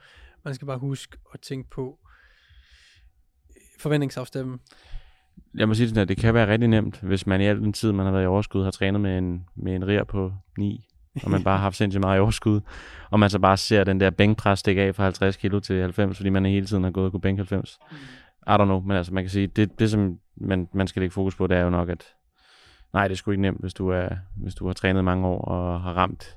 Man 0.45 0.55
skal 0.55 0.67
bare 0.67 0.79
huske 0.79 1.19
at 1.35 1.41
tænke 1.41 1.71
på 1.71 1.99
forventningsafstemmen. 3.81 4.61
Jeg 5.55 5.69
må 5.69 5.75
sige 5.75 5.89
sådan, 5.89 6.03
at 6.03 6.09
det 6.09 6.17
kan 6.17 6.35
være 6.35 6.53
rigtig 6.53 6.69
nemt, 6.69 7.01
hvis 7.01 7.27
man 7.27 7.41
i 7.41 7.47
al 7.47 7.61
den 7.61 7.73
tid, 7.73 7.93
man 7.93 8.07
har 8.07 8.13
været 8.13 8.25
i 8.25 8.27
overskud, 8.27 8.65
har 8.65 8.71
trænet 8.71 9.01
med 9.01 9.19
en, 9.19 9.45
med 9.57 9.75
en 9.77 9.87
rier 9.87 10.05
på 10.05 10.33
9, 10.59 10.87
og 11.23 11.31
man 11.31 11.45
bare 11.45 11.57
har 11.57 11.63
haft 11.63 11.77
sindssygt 11.77 12.01
meget 12.01 12.19
i 12.19 12.21
overskud, 12.21 12.61
og 13.11 13.21
man 13.21 13.31
så 13.31 13.39
bare 13.39 13.57
ser 13.57 13.85
den 13.85 14.01
der 14.01 14.11
bænkpres 14.11 14.59
stikke 14.59 14.83
af 14.83 14.95
fra 14.95 15.03
50 15.03 15.37
kilo 15.37 15.61
til 15.61 15.81
90, 15.81 16.17
fordi 16.17 16.31
man 16.31 16.47
hele 16.47 16.67
tiden 16.67 16.85
har 16.85 16.91
gået 16.91 17.07
og 17.07 17.13
kunne 17.13 17.21
bænke 17.21 17.41
90. 17.41 17.79
Mm. 17.91 17.97
I 18.47 18.51
don't 18.51 18.65
know, 18.65 18.81
men 18.81 18.97
altså 18.97 19.15
man 19.15 19.25
kan 19.25 19.31
sige, 19.31 19.47
det, 19.47 19.79
det 19.79 19.91
som 19.91 20.19
man, 20.37 20.69
man 20.75 20.87
skal 20.87 21.01
lægge 21.01 21.15
fokus 21.15 21.37
på, 21.37 21.47
det 21.47 21.57
er 21.57 21.63
jo 21.63 21.71
nok, 21.71 21.89
at 21.89 22.05
nej, 22.93 23.09
det 23.09 23.15
er 23.15 23.17
sgu 23.17 23.31
ikke 23.31 23.43
nemt, 23.43 23.61
hvis 23.61 23.75
du, 23.75 23.89
er, 23.89 24.09
hvis 24.37 24.55
du 24.55 24.67
har 24.67 24.73
trænet 24.73 25.05
mange 25.05 25.27
år 25.27 25.41
og 25.45 25.81
har 25.83 25.93
ramt, 25.93 26.37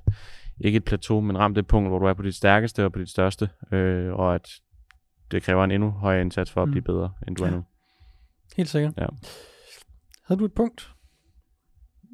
ikke 0.59 0.77
et 0.77 0.83
plateau, 0.85 1.21
men 1.21 1.37
ramt 1.37 1.55
det 1.55 1.67
punkt, 1.67 1.89
hvor 1.89 1.99
du 1.99 2.05
er 2.05 2.13
på 2.13 2.21
dit 2.23 2.35
stærkeste 2.35 2.85
og 2.85 2.91
på 2.93 2.99
dit 2.99 3.09
største, 3.09 3.49
øh, 3.71 4.13
og 4.13 4.35
at 4.35 4.49
det 5.31 5.43
kræver 5.43 5.63
en 5.63 5.71
endnu 5.71 5.89
højere 5.89 6.21
indsats 6.21 6.51
for 6.51 6.61
at 6.61 6.67
Mm. 6.67 6.71
blive 6.71 6.83
bedre, 6.83 7.11
end 7.27 7.35
du 7.35 7.43
er 7.43 7.47
Ja. 7.47 7.53
nu. 7.55 7.63
Helt 8.57 8.69
sikkert. 8.69 8.93
Ja. 8.97 9.05
Havde 10.27 10.39
du 10.39 10.45
et 10.45 10.53
punkt, 10.53 10.91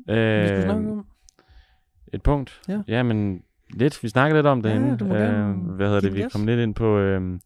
vi 0.07 0.13
Øh, 0.13 0.47
skulle 0.47 0.63
snakke 0.63 0.91
om? 0.91 1.05
Et 2.13 2.21
punkt? 2.23 2.61
Ja. 2.67 2.81
ja, 2.87 3.03
men 3.03 3.43
lidt. 3.73 4.03
Vi 4.03 4.09
snakkede 4.09 4.37
lidt 4.37 4.47
om 4.47 4.61
det 4.61 4.69
Ja, 4.69 4.75
inden. 4.75 4.97
du 4.97 5.05
må 5.05 5.13
gerne 5.13 5.53
hvad 5.53 5.87
hedder 5.87 6.01
det? 6.01 6.13
Vi 6.15 6.25
kom 6.31 6.45
lidt 6.45 6.59
ind 6.59 6.75
på, 6.75 6.97
øh, 6.97 7.39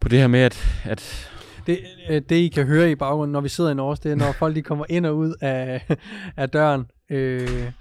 på 0.00 0.08
det 0.08 0.18
her 0.18 0.26
med, 0.26 0.40
at, 0.40 0.82
at 0.84 1.30
Det, 1.66 1.78
øh, 2.10 2.22
det 2.28 2.36
I 2.36 2.48
kan 2.48 2.66
høre 2.66 2.90
i 2.90 2.94
baggrunden, 2.94 3.32
når 3.32 3.40
vi 3.40 3.48
sidder 3.48 3.70
i 3.70 3.74
Norge, 3.74 3.96
det 4.02 4.12
er, 4.12 4.16
når 4.16 4.32
folk 4.32 4.56
de 4.56 4.62
kommer 4.62 4.84
ind 4.88 5.06
og 5.06 5.16
ud 5.16 5.34
af, 5.40 5.96
af 6.36 6.50
døren. 6.50 6.84
Øh, 7.10 7.72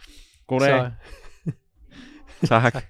Goddag. 0.47 0.91
Så, 2.43 2.47
tak. 2.47 2.83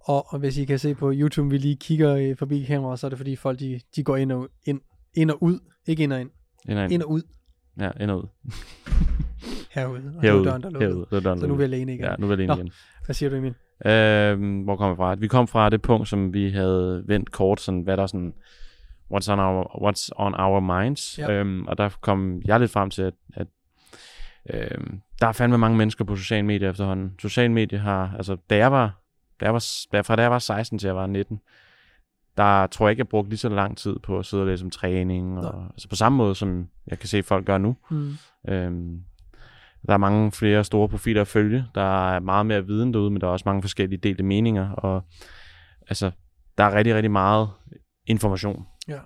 og, 0.00 0.32
og 0.32 0.38
hvis 0.38 0.58
I 0.58 0.64
kan 0.64 0.78
se 0.78 0.94
på 0.94 1.12
YouTube, 1.14 1.50
vi 1.50 1.58
lige 1.58 1.76
kigger 1.76 2.14
øh, 2.14 2.36
forbi 2.36 2.64
kameraet, 2.64 2.98
så 2.98 3.06
er 3.06 3.08
det 3.08 3.18
fordi 3.18 3.36
folk 3.36 3.60
de, 3.60 3.80
de 3.96 4.04
går 4.04 4.16
ind 4.16 4.32
og, 4.32 4.48
ind, 4.66 4.80
ind 5.14 5.30
og 5.30 5.42
ud. 5.42 5.58
Ikke 5.86 6.02
ind 6.02 6.12
og 6.12 6.20
ind. 6.20 6.30
Ind 6.68 6.78
og 6.78 6.84
ind. 6.84 6.92
Ind 6.92 7.02
og 7.02 7.10
ud. 7.10 7.22
Ja, 7.80 7.90
ind 8.00 8.10
og 8.10 8.18
ud. 8.18 8.28
Herude. 9.74 10.12
Og 10.16 10.22
Herude. 10.22 10.40
er 10.40 10.44
døren, 10.44 10.62
der 10.62 10.68
er 10.68 10.72
lukket. 10.72 10.88
Herude. 10.88 11.06
Så 11.10 11.16
er 11.16 11.20
døren 11.20 11.40
Så 11.40 11.46
nu 11.46 11.52
er 11.52 11.58
vi 11.58 11.64
alene 11.64 11.94
igen. 11.94 12.04
Ja, 12.04 12.14
nu 12.18 12.26
er 12.30 12.36
vi 12.36 12.42
alene 12.42 12.46
Nå. 12.46 12.54
igen. 12.54 12.72
Hvad 13.04 13.14
siger 13.14 13.30
du, 13.30 13.36
Emil? 13.36 13.54
Øh, 13.86 14.64
hvor 14.64 14.76
kom 14.76 14.90
vi 14.90 14.96
fra? 14.96 15.14
Vi 15.14 15.28
kom 15.28 15.48
fra 15.48 15.70
det 15.70 15.82
punkt, 15.82 16.08
som 16.08 16.34
vi 16.34 16.50
havde 16.50 17.04
vendt 17.06 17.32
kort, 17.32 17.60
sådan, 17.60 17.80
hvad 17.80 17.96
der 17.96 18.02
er 18.02 18.06
sådan, 18.06 18.32
what's 19.12 19.32
on 19.32 19.38
our, 19.38 19.82
what's 19.88 20.08
on 20.16 20.34
our 20.34 20.60
minds. 20.60 21.18
Ja. 21.18 21.30
Øhm, 21.32 21.66
og 21.66 21.78
der 21.78 21.88
kom 22.00 22.42
jeg 22.44 22.60
lidt 22.60 22.70
frem 22.70 22.90
til, 22.90 23.02
at, 23.02 23.14
at 23.34 23.46
øhm, 24.50 25.00
der 25.20 25.26
er 25.26 25.32
fandme 25.32 25.58
mange 25.58 25.76
mennesker 25.76 26.04
på 26.04 26.16
sociale 26.16 26.46
medier 26.46 26.70
efterhånden. 26.70 27.14
Sociale 27.18 27.52
medier 27.52 27.78
har, 27.80 28.14
altså 28.16 28.36
da 28.50 28.56
jeg 28.56 28.72
var, 28.72 29.00
da 29.40 29.44
jeg 29.44 29.54
var, 29.54 29.64
da- 29.92 30.00
fra 30.00 30.16
da 30.16 30.22
jeg 30.22 30.30
var 30.30 30.38
16 30.38 30.78
til 30.78 30.86
jeg 30.86 30.96
var 30.96 31.06
19, 31.06 31.40
der 32.36 32.66
tror 32.66 32.86
jeg 32.86 32.90
ikke, 32.90 33.00
jeg 33.00 33.08
brugte 33.08 33.30
lige 33.30 33.38
så 33.38 33.48
lang 33.48 33.76
tid 33.78 33.96
på 34.02 34.18
at 34.18 34.26
sidde 34.26 34.42
og 34.42 34.46
læse 34.46 34.64
om 34.64 34.70
træning. 34.70 35.38
Og, 35.38 35.54
Nå. 35.54 35.62
altså 35.72 35.88
på 35.88 35.96
samme 35.96 36.18
måde, 36.18 36.34
som 36.34 36.68
jeg 36.86 36.98
kan 36.98 37.08
se, 37.08 37.22
folk 37.22 37.46
gør 37.46 37.58
nu. 37.58 37.76
Mm. 37.90 38.12
Øhm, 38.48 39.00
der 39.86 39.92
er 39.92 39.96
mange 39.98 40.32
flere 40.32 40.64
store 40.64 40.88
profiler 40.88 41.20
at 41.20 41.28
følge. 41.28 41.64
Der 41.74 42.14
er 42.14 42.20
meget 42.20 42.46
mere 42.46 42.66
viden 42.66 42.94
derude, 42.94 43.10
men 43.10 43.20
der 43.20 43.26
er 43.26 43.30
også 43.30 43.42
mange 43.46 43.62
forskellige 43.62 44.00
delte 44.00 44.22
meninger. 44.22 44.70
Og 44.70 45.04
altså, 45.88 46.10
der 46.58 46.64
er 46.64 46.74
rigtig, 46.74 46.94
rigtig 46.94 47.10
meget 47.10 47.48
information. 48.06 48.66
Ja. 48.88 48.98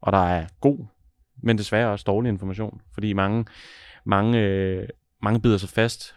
Og 0.00 0.12
der 0.12 0.28
er 0.28 0.46
god, 0.60 0.86
men 1.42 1.58
desværre 1.58 1.90
også 1.90 2.04
dårlig 2.06 2.28
information. 2.28 2.80
Fordi 2.94 3.12
mange, 3.12 3.44
mange, 4.04 4.40
øh, 4.40 4.88
mange 5.22 5.40
bider 5.40 5.56
sig 5.56 5.68
fast 5.68 6.14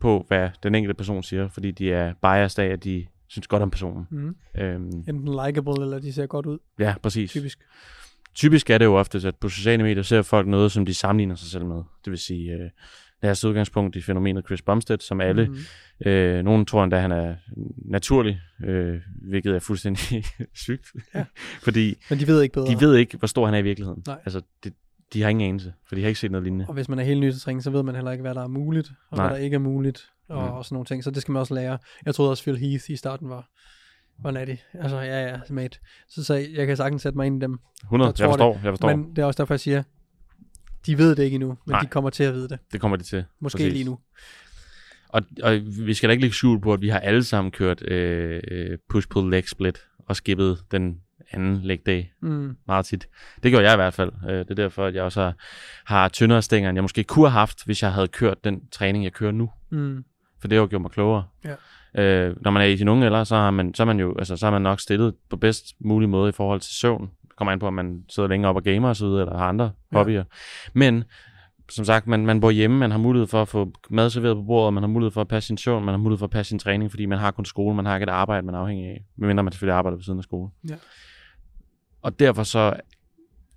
på, 0.00 0.24
hvad 0.28 0.50
den 0.62 0.74
enkelte 0.74 0.94
person 0.94 1.22
siger, 1.22 1.48
fordi 1.48 1.70
de 1.70 1.92
er 1.92 2.14
biased 2.22 2.64
af, 2.64 2.68
at 2.68 2.84
de 2.84 3.06
synes 3.28 3.46
godt 3.46 3.62
om 3.62 3.70
personen. 3.70 4.06
Mm. 4.10 4.36
Øhm, 4.58 5.04
Enten 5.08 5.28
likable, 5.46 5.82
eller 5.82 5.98
de 5.98 6.12
ser 6.12 6.26
godt 6.26 6.46
ud, 6.46 6.58
ja, 6.78 6.94
præcis. 7.02 7.30
typisk. 7.30 7.58
Typisk 8.34 8.70
er 8.70 8.78
det 8.78 8.84
jo 8.84 8.94
ofte, 8.94 9.28
at 9.28 9.36
på 9.36 9.48
sociale 9.48 9.82
medier 9.82 10.02
ser 10.02 10.22
folk 10.22 10.46
noget, 10.46 10.72
som 10.72 10.86
de 10.86 10.94
sammenligner 10.94 11.34
sig 11.34 11.48
selv 11.48 11.66
med. 11.66 11.76
Det 12.04 12.10
vil 12.10 12.18
sige, 12.18 12.52
øh, 12.52 12.70
deres 13.22 13.44
udgangspunkt 13.44 13.96
i 13.96 14.00
fænomenet 14.02 14.44
Chris 14.46 14.62
Bumstead, 14.62 14.98
som 14.98 15.20
alle, 15.20 15.46
Mm. 15.46 15.56
mm. 16.04 16.10
øh, 16.10 16.42
nogen 16.44 16.66
tror 16.66 16.84
endda, 16.84 16.98
han 16.98 17.12
er 17.12 17.34
naturlig, 17.84 18.40
øh, 18.64 19.00
hvilket 19.28 19.54
er 19.54 19.58
fuldstændig 19.58 20.24
sygt. 20.54 20.86
Ja. 21.14 21.24
Fordi 21.64 21.94
Men 22.10 22.18
de 22.18 22.26
ved 22.26 22.42
ikke 22.42 22.52
bedre. 22.52 22.66
de 22.74 22.80
ved 22.80 22.96
ikke, 22.96 23.16
hvor 23.16 23.26
stor 23.28 23.44
han 23.46 23.54
er 23.54 23.58
i 23.58 23.62
virkeligheden. 23.62 24.02
Nej. 24.06 24.18
Altså, 24.24 24.40
de, 24.64 24.70
de 25.12 25.22
har 25.22 25.28
ingen 25.28 25.48
anelse, 25.48 25.72
for 25.88 25.94
de 25.94 26.00
har 26.00 26.08
ikke 26.08 26.20
set 26.20 26.30
noget 26.30 26.42
lignende. 26.42 26.64
Og 26.68 26.74
hvis 26.74 26.88
man 26.88 26.98
er 26.98 27.02
helt 27.02 27.20
ny 27.20 27.30
til 27.30 27.40
træning, 27.40 27.62
så 27.62 27.70
ved 27.70 27.82
man 27.82 27.94
heller 27.94 28.10
ikke, 28.10 28.22
hvad 28.22 28.34
der 28.34 28.42
er 28.42 28.48
muligt, 28.48 28.90
og 29.10 29.16
Nej. 29.16 29.26
hvad 29.28 29.36
der 29.38 29.44
ikke 29.44 29.54
er 29.54 29.58
muligt, 29.58 30.08
og, 30.28 30.42
Mm. 30.48 30.52
og 30.52 30.64
sådan 30.64 30.74
nogle 30.74 30.86
ting. 30.86 31.04
Så 31.04 31.10
det 31.10 31.22
skal 31.22 31.32
man 31.32 31.40
også 31.40 31.54
lære. 31.54 31.78
Jeg 32.06 32.14
troede 32.14 32.30
også, 32.30 32.42
Phil 32.42 32.58
Heath 32.58 32.90
i 32.90 32.96
starten 32.96 33.28
var, 33.28 33.48
var 34.22 34.30
natty. 34.30 34.54
Altså, 34.74 34.96
ja, 35.00 35.24
ja, 35.30 35.38
mate. 35.50 35.78
Så, 36.08 36.24
så 36.24 36.34
jeg 36.34 36.66
kan 36.66 36.76
sagtens 36.76 37.02
sætte 37.02 37.16
mig 37.18 37.26
ind 37.26 37.42
i 37.42 37.44
dem. 37.46 37.58
100, 37.82 38.12
jeg 38.18 38.28
forstår, 38.28 38.60
jeg 38.64 38.72
forstår. 38.72 38.96
Men 38.96 39.10
det 39.16 39.22
er 39.22 39.26
også 39.26 39.42
derfor, 39.42 39.54
jeg 39.54 39.60
siger, 39.60 39.82
de 40.86 40.98
ved 40.98 41.16
det 41.16 41.22
ikke 41.22 41.34
endnu, 41.34 41.48
men 41.48 41.56
Nej. 41.72 41.80
de 41.80 41.86
kommer 41.86 42.10
til 42.10 42.24
at 42.24 42.34
vide 42.34 42.48
det. 42.48 42.58
det 42.72 42.80
kommer 42.80 42.96
de 42.96 43.02
til. 43.02 43.24
Måske 43.40 43.56
Præcis. 43.56 43.72
lige 43.72 43.84
nu. 43.84 43.98
Og, 45.08 45.22
og 45.42 45.60
vi 45.86 45.94
skal 45.94 46.08
da 46.08 46.10
ikke 46.12 46.20
lægge 46.22 46.34
skjul 46.36 46.60
på, 46.60 46.72
at 46.72 46.80
vi 46.80 46.88
har 46.88 46.98
alle 46.98 47.24
sammen 47.24 47.50
kørt 47.50 47.88
øh, 47.90 48.40
øh, 48.50 48.78
push-pull-leg 48.88 49.48
split 49.48 49.78
og 50.08 50.16
skippet 50.16 50.58
den 50.70 50.96
anden 51.32 51.60
leg 51.62 51.78
day 51.86 52.04
Mm. 52.22 52.56
meget 52.66 52.86
tit. 52.86 53.08
Det 53.42 53.50
gjorde 53.50 53.64
jeg 53.66 53.74
i 53.74 53.76
hvert 53.76 53.94
fald. 53.94 54.12
Øh, 54.28 54.38
Det 54.38 54.50
er 54.50 54.54
derfor, 54.54 54.86
at 54.86 54.94
jeg 54.94 55.02
også 55.02 55.20
har, 55.20 55.34
har 55.84 56.08
tyndere 56.08 56.42
stænger, 56.42 56.70
end 56.70 56.76
jeg 56.76 56.84
måske 56.84 57.04
kunne 57.04 57.24
have 57.28 57.38
haft, 57.38 57.64
hvis 57.64 57.82
jeg 57.82 57.92
havde 57.92 58.08
kørt 58.08 58.44
den 58.44 58.60
træning, 58.72 59.04
jeg 59.04 59.12
kører 59.12 59.32
nu. 59.32 59.50
Mm. 59.70 60.04
For 60.40 60.48
det 60.48 60.56
har 60.56 60.60
jo 60.62 60.66
gjort 60.70 60.82
mig 60.82 60.90
klogere. 60.90 61.24
Ja. 61.44 61.54
Øh, 62.02 62.36
når 62.40 62.50
man 62.50 62.62
er 62.62 62.66
i 62.66 62.76
sin 62.76 62.88
unge 62.88 63.06
alder, 63.06 63.24
så 63.24 63.36
har 63.36 63.50
man, 63.50 63.74
så 63.74 63.82
er 63.82 63.84
man 63.84 64.00
jo 64.00 64.14
altså, 64.18 64.36
så 64.36 64.46
er 64.46 64.50
man 64.50 64.62
nok 64.62 64.80
stillet 64.80 65.14
på 65.30 65.36
bedst 65.36 65.66
mulig 65.80 66.08
måde 66.08 66.28
i 66.28 66.32
forhold 66.32 66.60
til 66.60 66.74
søvn. 66.74 67.10
Kommer 67.42 67.52
an 67.52 67.58
på, 67.58 67.66
om 67.66 67.74
man 67.74 68.04
sidder 68.08 68.28
længere 68.28 68.50
op 68.50 68.56
og 68.56 68.62
gamer 68.62 69.04
videre, 69.04 69.20
eller 69.20 69.36
har 69.38 69.48
andre 69.48 69.64
Ja. 69.64 69.70
ja. 69.92 69.98
hobbyer. 69.98 70.24
Men 70.72 71.04
som 71.70 71.84
sagt, 71.84 72.06
man, 72.06 72.26
man 72.26 72.40
bor 72.40 72.50
hjemme, 72.50 72.78
man 72.78 72.90
har 72.90 72.98
mulighed 72.98 73.26
for 73.26 73.42
at 73.42 73.48
få 73.48 73.72
mad 73.90 74.10
serveret 74.10 74.36
på 74.36 74.42
bordet, 74.42 74.74
man 74.74 74.82
har 74.82 74.88
mulighed 74.88 75.10
for 75.10 75.20
at 75.20 75.28
passe 75.28 75.46
sin 75.46 75.56
søvn, 75.56 75.84
man 75.84 75.92
har 75.92 75.98
mulighed 75.98 76.18
for 76.18 76.26
at 76.26 76.30
passe 76.30 76.48
sin 76.48 76.58
træning, 76.58 76.90
fordi 76.90 77.06
man 77.06 77.18
har 77.18 77.30
kun 77.30 77.44
skole, 77.44 77.76
man 77.76 77.86
har 77.86 77.96
ikke 77.96 78.02
et 78.04 78.08
arbejde, 78.08 78.46
man 78.46 78.54
er 78.54 78.58
afhængig 78.58 78.86
af, 78.86 79.04
medmindre 79.16 79.42
man 79.42 79.52
selvfølgelig 79.52 79.74
arbejder 79.74 79.96
ved 79.96 80.04
siden 80.04 80.18
af 80.18 80.22
skole. 80.22 80.50
Ja. 80.68 80.74
Og 82.02 82.18
derfor 82.20 82.42
så 82.42 82.74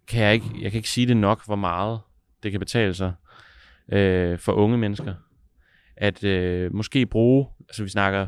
kan 0.07 0.23
jeg 0.23 0.33
ikke, 0.33 0.45
jeg 0.61 0.71
kan 0.71 0.77
ikke 0.77 0.89
sige 0.89 1.07
det 1.07 1.17
nok, 1.17 1.45
hvor 1.45 1.55
meget 1.55 1.99
det 2.43 2.51
kan 2.51 2.59
betale 2.59 2.93
sig 2.93 3.13
øh, 3.91 4.39
for 4.39 4.51
unge 4.51 4.77
mennesker, 4.77 5.13
at 5.97 6.23
øh, 6.23 6.73
måske 6.73 7.05
bruge, 7.05 7.47
altså 7.69 7.83
vi 7.83 7.89
snakker 7.89 8.27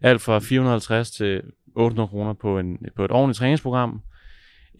alt 0.00 0.20
fra 0.22 0.38
450 0.38 1.10
til 1.10 1.42
800 1.74 2.08
kroner 2.08 2.32
på, 2.32 2.58
en, 2.58 2.78
på 2.96 3.04
et 3.04 3.10
ordentligt 3.10 3.38
træningsprogram, 3.38 4.02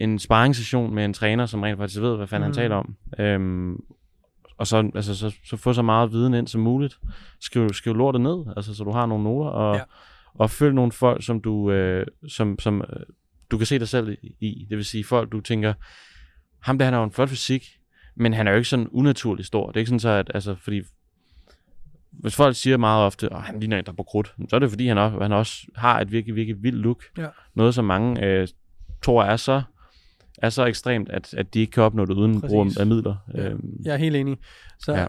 en 0.00 0.18
sparringssession 0.18 0.94
med 0.94 1.04
en 1.04 1.12
træner, 1.12 1.46
som 1.46 1.62
rent 1.62 1.78
faktisk 1.78 2.00
ved, 2.00 2.16
hvad 2.16 2.26
fanden 2.26 2.48
mm. 2.48 2.54
Han 2.56 2.62
taler 2.62 2.76
om, 2.76 2.96
øhm, 3.18 3.80
og 4.58 4.66
så, 4.66 4.90
altså, 4.94 5.16
så, 5.16 5.34
så 5.44 5.56
få 5.56 5.72
så 5.72 5.82
meget 5.82 6.12
viden 6.12 6.34
ind 6.34 6.48
som 6.48 6.60
muligt. 6.60 6.98
Skriv, 7.40 7.72
skriv 7.72 7.94
lortet 7.94 8.20
ned, 8.20 8.44
altså, 8.56 8.74
så 8.74 8.84
du 8.84 8.90
har 8.90 9.06
nogle 9.06 9.24
noter, 9.24 9.50
og, 9.50 9.76
Ja. 9.76 9.82
og 10.34 10.50
følg 10.50 10.74
nogle 10.74 10.92
folk, 10.92 11.24
som 11.24 11.40
du, 11.40 11.70
øh, 11.70 12.06
som, 12.28 12.58
som, 12.58 12.80
øh, 12.80 13.02
du 13.50 13.58
kan 13.58 13.66
se 13.66 13.78
dig 13.78 13.88
selv 13.88 14.16
i. 14.40 14.66
Det 14.70 14.76
vil 14.76 14.84
sige 14.84 15.04
folk, 15.04 15.32
du 15.32 15.40
tænker, 15.40 15.74
ham 16.60 16.78
der, 16.78 16.84
han 16.84 16.94
har 16.94 17.00
jo 17.00 17.04
en 17.04 17.12
flot 17.12 17.28
fysik, 17.28 17.68
men 18.14 18.32
han 18.34 18.46
er 18.46 18.50
jo 18.50 18.56
ikke 18.56 18.68
sådan 18.68 18.88
unaturligt 18.88 19.46
stor. 19.46 19.66
Det 19.66 19.76
er 19.76 19.80
ikke 19.80 19.88
sådan 19.88 20.00
så, 20.00 20.08
at, 20.08 20.30
altså, 20.34 20.54
fordi 20.54 20.82
hvis 22.10 22.36
folk 22.36 22.56
siger 22.56 22.76
meget 22.76 23.04
ofte, 23.06 23.32
at 23.32 23.42
han 23.42 23.60
ligner 23.60 23.78
en, 23.78 23.84
der 23.84 23.92
er 23.92 23.96
på 23.96 24.02
krudt, 24.02 24.34
så 24.48 24.56
er 24.56 24.60
det 24.60 24.70
fordi, 24.70 24.86
han 24.86 24.98
også, 24.98 25.18
han 25.18 25.32
også 25.32 25.66
har 25.76 26.00
et 26.00 26.12
virkelig, 26.12 26.36
virkelig 26.36 26.62
vildt 26.62 26.78
look. 26.78 27.04
Ja. 27.18 27.26
Noget, 27.54 27.74
som 27.74 27.84
mange 27.84 28.24
øh, 28.24 28.48
tror 29.02 29.24
er 29.24 29.36
så, 29.36 29.62
er 30.42 30.50
så 30.50 30.64
ekstremt, 30.64 31.08
at, 31.08 31.34
at 31.34 31.54
de 31.54 31.60
ikke 31.60 31.70
kan 31.70 31.82
opnå 31.82 32.04
det 32.04 32.14
uden 32.14 32.40
Præcis. 32.40 32.52
brug 32.54 32.66
af 32.80 32.86
midler. 32.86 33.16
Ja. 33.34 33.48
Øhm, 33.48 33.76
Jeg 33.84 33.92
er 33.92 33.98
helt 33.98 34.16
enig. 34.16 34.38
Så 34.78 34.92
ja. 34.94 35.06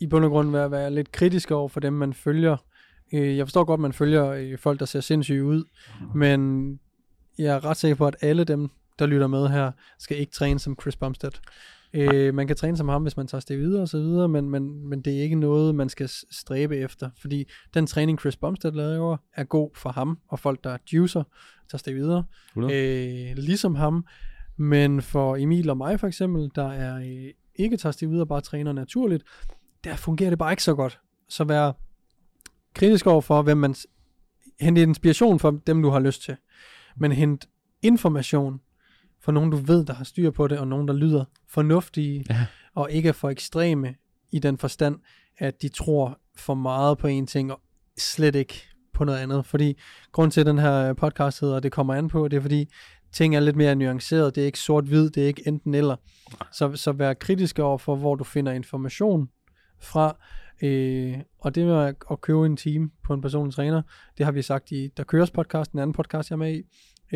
i 0.00 0.06
bund 0.06 0.24
og 0.24 0.30
grund 0.30 0.50
være, 0.50 0.70
være 0.70 0.90
lidt 0.94 1.12
kritisk 1.12 1.50
over 1.50 1.68
for 1.68 1.80
dem, 1.80 1.92
man 1.92 2.12
følger. 2.12 2.56
Øh, 3.14 3.36
Jeg 3.36 3.46
forstår 3.46 3.64
godt, 3.64 3.80
man 3.80 3.92
følger 3.92 4.26
øh, 4.26 4.58
folk, 4.58 4.80
der 4.80 4.86
ser 4.86 5.00
sindssyge 5.00 5.44
ud, 5.44 5.64
men 6.14 6.70
jeg 7.38 7.54
er 7.56 7.64
ret 7.64 7.76
sikker 7.76 7.94
på, 7.96 8.06
at 8.06 8.16
alle 8.20 8.44
dem, 8.44 8.70
der 8.98 9.06
lytter 9.06 9.26
med 9.26 9.48
her, 9.48 9.72
skal 9.98 10.18
ikke 10.18 10.32
træne 10.32 10.58
som 10.58 10.76
Chris 10.80 10.96
Bumstead. 10.96 11.30
Øh, 11.94 12.34
man 12.34 12.46
kan 12.46 12.56
træne 12.56 12.76
som 12.76 12.88
ham, 12.88 13.02
hvis 13.02 13.16
man 13.16 13.26
tager 13.26 13.44
det 13.48 13.58
videre 13.58 13.82
og 13.82 13.88
så 13.88 13.98
videre, 13.98 14.28
men, 14.28 14.50
men, 14.50 14.88
men 14.88 15.00
det 15.00 15.18
er 15.18 15.22
ikke 15.22 15.36
noget, 15.36 15.74
man 15.74 15.88
skal 15.88 16.08
stræbe 16.30 16.76
efter, 16.76 17.10
fordi 17.20 17.44
den 17.74 17.86
træning, 17.86 18.18
Chris 18.20 18.36
Bumstead 18.36 18.72
laver, 18.72 19.16
er 19.36 19.44
god 19.44 19.70
for 19.74 19.90
ham 19.90 20.18
og 20.28 20.38
folk, 20.38 20.64
der 20.64 20.76
juicer, 20.92 21.22
tager 21.70 21.82
det 21.84 21.94
videre. 21.94 22.24
100. 22.48 23.30
Øh, 23.30 23.36
ligesom 23.36 23.74
ham, 23.74 24.04
men 24.56 25.02
for 25.02 25.36
Emil 25.36 25.70
og 25.70 25.76
mig 25.76 26.00
for 26.00 26.06
eksempel, 26.06 26.50
der 26.54 26.68
er 26.72 26.96
øh, 26.98 27.30
ikke 27.54 27.76
tager 27.76 28.06
ud 28.08 28.18
og 28.20 28.28
bare 28.28 28.40
træner 28.40 28.72
naturligt, 28.72 29.24
der 29.84 29.96
fungerer 29.96 30.30
det 30.30 30.38
bare 30.38 30.52
ikke 30.52 30.62
så 30.62 30.74
godt. 30.74 31.00
Så 31.28 31.44
vær 31.44 31.72
kritisk 32.74 33.06
over 33.06 33.20
for, 33.20 33.42
hvem 33.42 33.56
man... 33.58 33.74
s- 33.74 33.86
Hent 34.60 34.78
inspiration 34.78 35.38
fra 35.38 35.52
dem, 35.66 35.82
du 35.82 35.88
har 35.90 36.00
lyst 36.00 36.22
til. 36.22 36.36
Men 36.96 37.12
hent 37.12 37.48
information 37.82 38.60
fra 39.20 39.32
nogen, 39.32 39.50
du 39.50 39.56
ved, 39.56 39.84
der 39.84 39.94
har 39.94 40.04
styr 40.04 40.30
på 40.30 40.48
det, 40.48 40.58
og 40.58 40.68
nogen, 40.68 40.88
der 40.88 40.94
lyder 40.94 41.24
fornuftige, 41.48 42.24
Ja. 42.30 42.46
og 42.74 42.90
ikke 42.90 43.08
er 43.08 43.12
for 43.12 43.30
ekstreme 43.30 43.94
i 44.32 44.38
den 44.38 44.58
forstand, 44.58 44.98
at 45.38 45.62
de 45.62 45.68
tror 45.68 46.18
for 46.36 46.54
meget 46.54 46.98
på 46.98 47.06
en 47.06 47.26
ting, 47.26 47.52
og 47.52 47.60
slet 47.98 48.34
ikke 48.34 48.62
på 48.94 49.04
noget 49.04 49.18
andet. 49.18 49.46
Fordi 49.46 49.78
grund 50.12 50.30
til, 50.30 50.40
at 50.40 50.46
den 50.46 50.58
her 50.58 50.92
podcast 50.92 51.40
hedder, 51.40 51.60
det 51.60 51.72
kommer 51.72 51.94
an 51.94 52.08
på, 52.08 52.28
det 52.28 52.36
er 52.36 52.40
fordi, 52.40 52.68
ting 53.12 53.36
er 53.36 53.40
lidt 53.40 53.56
mere 53.56 53.74
nuanceret. 53.74 54.34
Det 54.34 54.40
er 54.40 54.46
ikke 54.46 54.58
sort-hvid, 54.58 55.10
det 55.10 55.22
er 55.22 55.26
ikke 55.26 55.48
enten 55.48 55.74
eller. 55.74 55.96
Så, 56.52 56.76
så 56.76 56.92
vær 56.92 57.14
kritisk 57.14 57.58
over 57.58 57.78
for, 57.78 57.96
hvor 57.96 58.14
du 58.14 58.24
finder 58.24 58.52
information 58.52 59.28
fra. 59.80 60.16
Øh, 60.62 61.14
og 61.38 61.54
det 61.54 61.66
med 61.66 61.94
at, 62.10 62.20
købe 62.20 62.46
en 62.46 62.56
team 62.56 62.92
på 63.04 63.14
en 63.14 63.20
personlig 63.20 63.54
træner, 63.54 63.82
det 64.18 64.24
har 64.26 64.32
vi 64.32 64.42
sagt 64.42 64.70
i 64.70 64.88
Der 64.96 65.04
Køres 65.04 65.30
podcast, 65.30 65.72
en 65.72 65.78
anden 65.78 65.94
podcast, 65.94 66.30
jeg 66.30 66.34
er 66.34 66.38
med 66.38 66.54
i. 66.54 66.62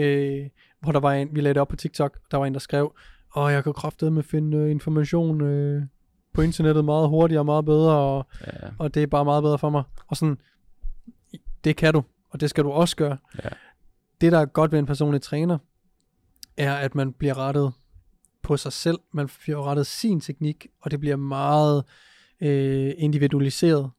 øh, 0.00 0.46
hvor 0.80 0.92
der 0.92 1.00
var 1.00 1.12
en, 1.12 1.28
vi 1.32 1.40
lagde 1.40 1.54
det 1.54 1.60
op 1.60 1.68
på 1.68 1.76
TikTok, 1.76 2.18
der 2.30 2.36
var 2.36 2.46
en, 2.46 2.52
der 2.52 2.60
skrev, 2.60 2.94
og 3.32 3.52
jeg 3.52 3.64
kan 3.64 3.72
kraftedeme 3.72 4.14
med 4.14 4.22
finde 4.22 4.56
øh, 4.58 4.70
information 4.70 5.40
øh, 5.40 5.82
på 6.32 6.42
internettet 6.42 6.84
meget 6.84 7.08
hurtigere 7.08 7.40
og 7.40 7.46
meget 7.46 7.64
bedre, 7.64 7.96
og, 7.96 8.26
Ja. 8.46 8.68
og 8.78 8.94
det 8.94 9.02
er 9.02 9.06
bare 9.06 9.24
meget 9.24 9.42
bedre 9.42 9.58
for 9.58 9.70
mig. 9.70 9.82
Og 10.06 10.16
sådan, 10.16 10.38
det 11.64 11.76
kan 11.76 11.94
du, 11.94 12.02
og 12.30 12.40
det 12.40 12.50
skal 12.50 12.64
du 12.64 12.70
også 12.70 12.96
gøre. 12.96 13.16
Ja. 13.44 13.48
Det, 14.20 14.32
der 14.32 14.38
er 14.38 14.44
godt 14.46 14.72
ved 14.72 14.78
en 14.78 14.86
personlig 14.86 15.22
træner, 15.22 15.58
er, 16.56 16.74
at 16.74 16.94
man 16.94 17.12
bliver 17.12 17.38
rettet 17.38 17.72
på 18.42 18.56
sig 18.56 18.72
selv. 18.72 18.98
Man 19.12 19.28
bliver 19.42 19.66
rettet 19.70 19.86
sin 19.86 20.20
teknik, 20.20 20.66
og 20.82 20.90
det 20.90 21.00
bliver 21.00 21.16
meget 21.16 21.84
øh, 22.40 22.92
individualiseret. 22.96 23.90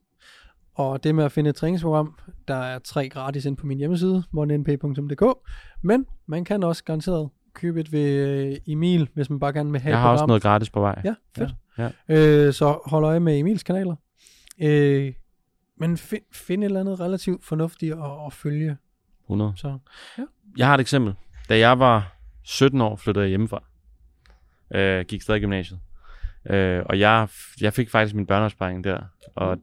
Og 0.74 1.04
det 1.04 1.14
med 1.14 1.24
at 1.24 1.32
finde 1.32 1.50
et 1.50 1.56
træningsprogram, 1.56 2.18
der 2.48 2.54
er 2.54 2.78
tre 2.78 3.08
gratis 3.08 3.44
ind 3.44 3.56
på 3.56 3.66
min 3.66 3.78
hjemmeside, 3.78 4.22
mornenp.dk, 4.30 5.24
men 5.82 6.06
man 6.26 6.44
kan 6.44 6.62
også 6.64 6.84
garanteret 6.84 7.28
købe 7.54 7.80
et 7.80 7.92
ved 7.92 8.10
øh, 8.10 8.56
Emil, 8.66 9.08
hvis 9.14 9.30
man 9.30 9.40
bare 9.40 9.52
gerne 9.52 9.72
vil 9.72 9.80
have 9.80 9.92
Jeg 9.92 10.00
har 10.00 10.12
også 10.12 10.26
noget 10.26 10.42
gratis 10.42 10.70
på 10.70 10.80
vej. 10.80 11.00
Ja, 11.04 11.14
fedt. 11.36 11.54
Ja, 11.78 11.90
Øh, 12.08 12.52
så 12.52 12.78
hold 12.86 13.04
øje 13.04 13.20
med 13.20 13.38
Emils 13.38 13.62
kanaler. 13.62 13.96
Øh, 14.62 15.12
men 15.80 15.96
find, 15.96 16.22
find 16.32 16.62
et 16.62 16.66
eller 16.66 16.80
andet 16.80 17.00
relativt 17.00 17.44
fornuftigt 17.44 17.92
at, 17.92 18.26
at 18.26 18.32
følge. 18.32 18.76
100. 19.24 19.52
Så 19.56 19.78
Jeg 20.56 20.66
har 20.66 20.74
et 20.74 20.80
eksempel. 20.80 21.14
Da 21.48 21.58
jeg 21.58 21.78
var 21.78 22.17
17 22.48 22.80
år, 22.80 22.96
flyttede 22.96 23.24
jeg 23.24 23.28
hjemmefra. 23.28 23.62
Øh, 24.74 25.04
gik 25.04 25.22
stadig 25.22 25.38
i 25.38 25.40
gymnasiet. 25.40 25.80
Øh, 26.50 26.82
og 26.86 26.98
jeg, 26.98 27.28
jeg 27.60 27.72
fik 27.72 27.90
faktisk 27.90 28.14
min 28.14 28.26
børneopsparing 28.26 28.84
der. 28.84 29.00
Og 29.34 29.58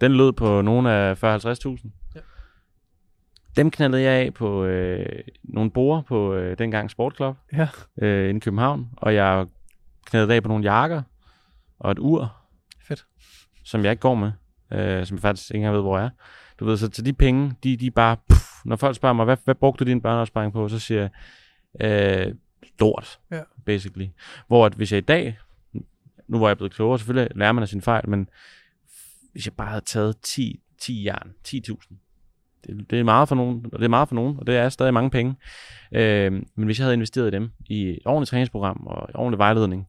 den 0.00 0.12
lød 0.12 0.32
på 0.32 0.62
nogle 0.62 0.92
af 0.92 1.24
40-50.000. 1.24 1.88
Ja. 2.14 2.20
Dem 3.56 3.70
knaldede 3.70 4.02
jeg 4.02 4.12
af 4.12 4.34
på 4.34 4.64
øh, 4.64 5.20
nogle 5.44 5.70
borer 5.70 6.02
på 6.02 6.34
øh, 6.34 6.58
dengang 6.58 6.90
Sportklub 6.90 7.36
ja, 7.52 7.68
øh, 8.02 8.28
inde 8.28 8.38
i 8.38 8.40
København. 8.40 8.88
Og 8.96 9.14
jeg 9.14 9.46
knaldede 10.06 10.34
af 10.34 10.42
på 10.42 10.48
nogle 10.48 10.72
jakker 10.72 11.02
og 11.78 11.92
et 11.92 11.98
ur, 11.98 12.36
fedt. 12.88 13.06
som 13.64 13.84
jeg 13.84 13.90
ikke 13.90 14.00
går 14.00 14.14
med. 14.14 14.32
Øh, 14.72 15.06
som 15.06 15.14
jeg 15.16 15.22
faktisk 15.22 15.50
ikke 15.50 15.56
engang 15.56 15.74
ved, 15.74 15.82
hvor 15.82 15.98
jeg 15.98 16.06
er. 16.06 16.10
Du 16.58 16.64
ved, 16.64 16.76
så, 16.76 16.88
så 16.92 17.02
de 17.02 17.12
penge, 17.12 17.54
de, 17.64 17.76
de 17.76 17.90
bare... 17.90 18.16
Puff, 18.28 18.44
når 18.64 18.76
folk 18.76 18.96
spørger 18.96 19.12
mig, 19.12 19.24
hvad, 19.24 19.36
hvad 19.44 19.54
brugte 19.54 19.84
du 19.84 19.90
din 19.90 20.00
børneopsparing 20.00 20.52
på? 20.52 20.68
Så 20.68 20.78
siger 20.78 21.00
jeg, 21.00 21.10
øh, 21.80 22.34
lort, 22.80 23.18
Ja. 23.30 23.40
basically. 23.64 24.06
Hvor 24.46 24.66
at 24.66 24.74
hvis 24.74 24.92
jeg 24.92 24.98
i 24.98 25.00
dag, 25.00 25.38
nu 26.28 26.38
hvor 26.38 26.48
jeg 26.48 26.56
blevet 26.56 26.72
klogere, 26.74 26.98
selvfølgelig 26.98 27.36
lærer 27.36 27.52
man 27.52 27.62
af 27.62 27.68
sin 27.68 27.82
fejl, 27.82 28.08
men 28.08 28.28
hvis 29.32 29.46
jeg 29.46 29.54
bare 29.54 29.68
havde 29.68 29.84
taget 29.84 30.16
10, 30.22 30.60
10 30.78 31.04
jern, 31.04 31.32
10.000, 31.48 31.94
det, 32.66 32.90
det 32.90 33.00
er 33.00 33.04
meget 33.04 33.28
for 33.28 33.34
nogen, 33.34 33.66
og 33.72 33.78
det 33.78 33.84
er 33.84 33.88
meget 33.88 34.08
for 34.08 34.14
nogen, 34.14 34.36
og 34.38 34.46
det 34.46 34.56
er 34.56 34.68
stadig 34.68 34.94
mange 34.94 35.10
penge. 35.10 35.36
Øh, 35.92 36.32
men 36.32 36.64
hvis 36.64 36.78
jeg 36.78 36.84
havde 36.84 36.94
investeret 36.94 37.28
i 37.28 37.30
dem, 37.30 37.50
i 37.66 37.88
et 37.88 37.98
ordentligt 38.04 38.30
træningsprogram 38.30 38.86
og 38.86 39.08
ordentlig 39.14 39.38
vejledning, 39.38 39.88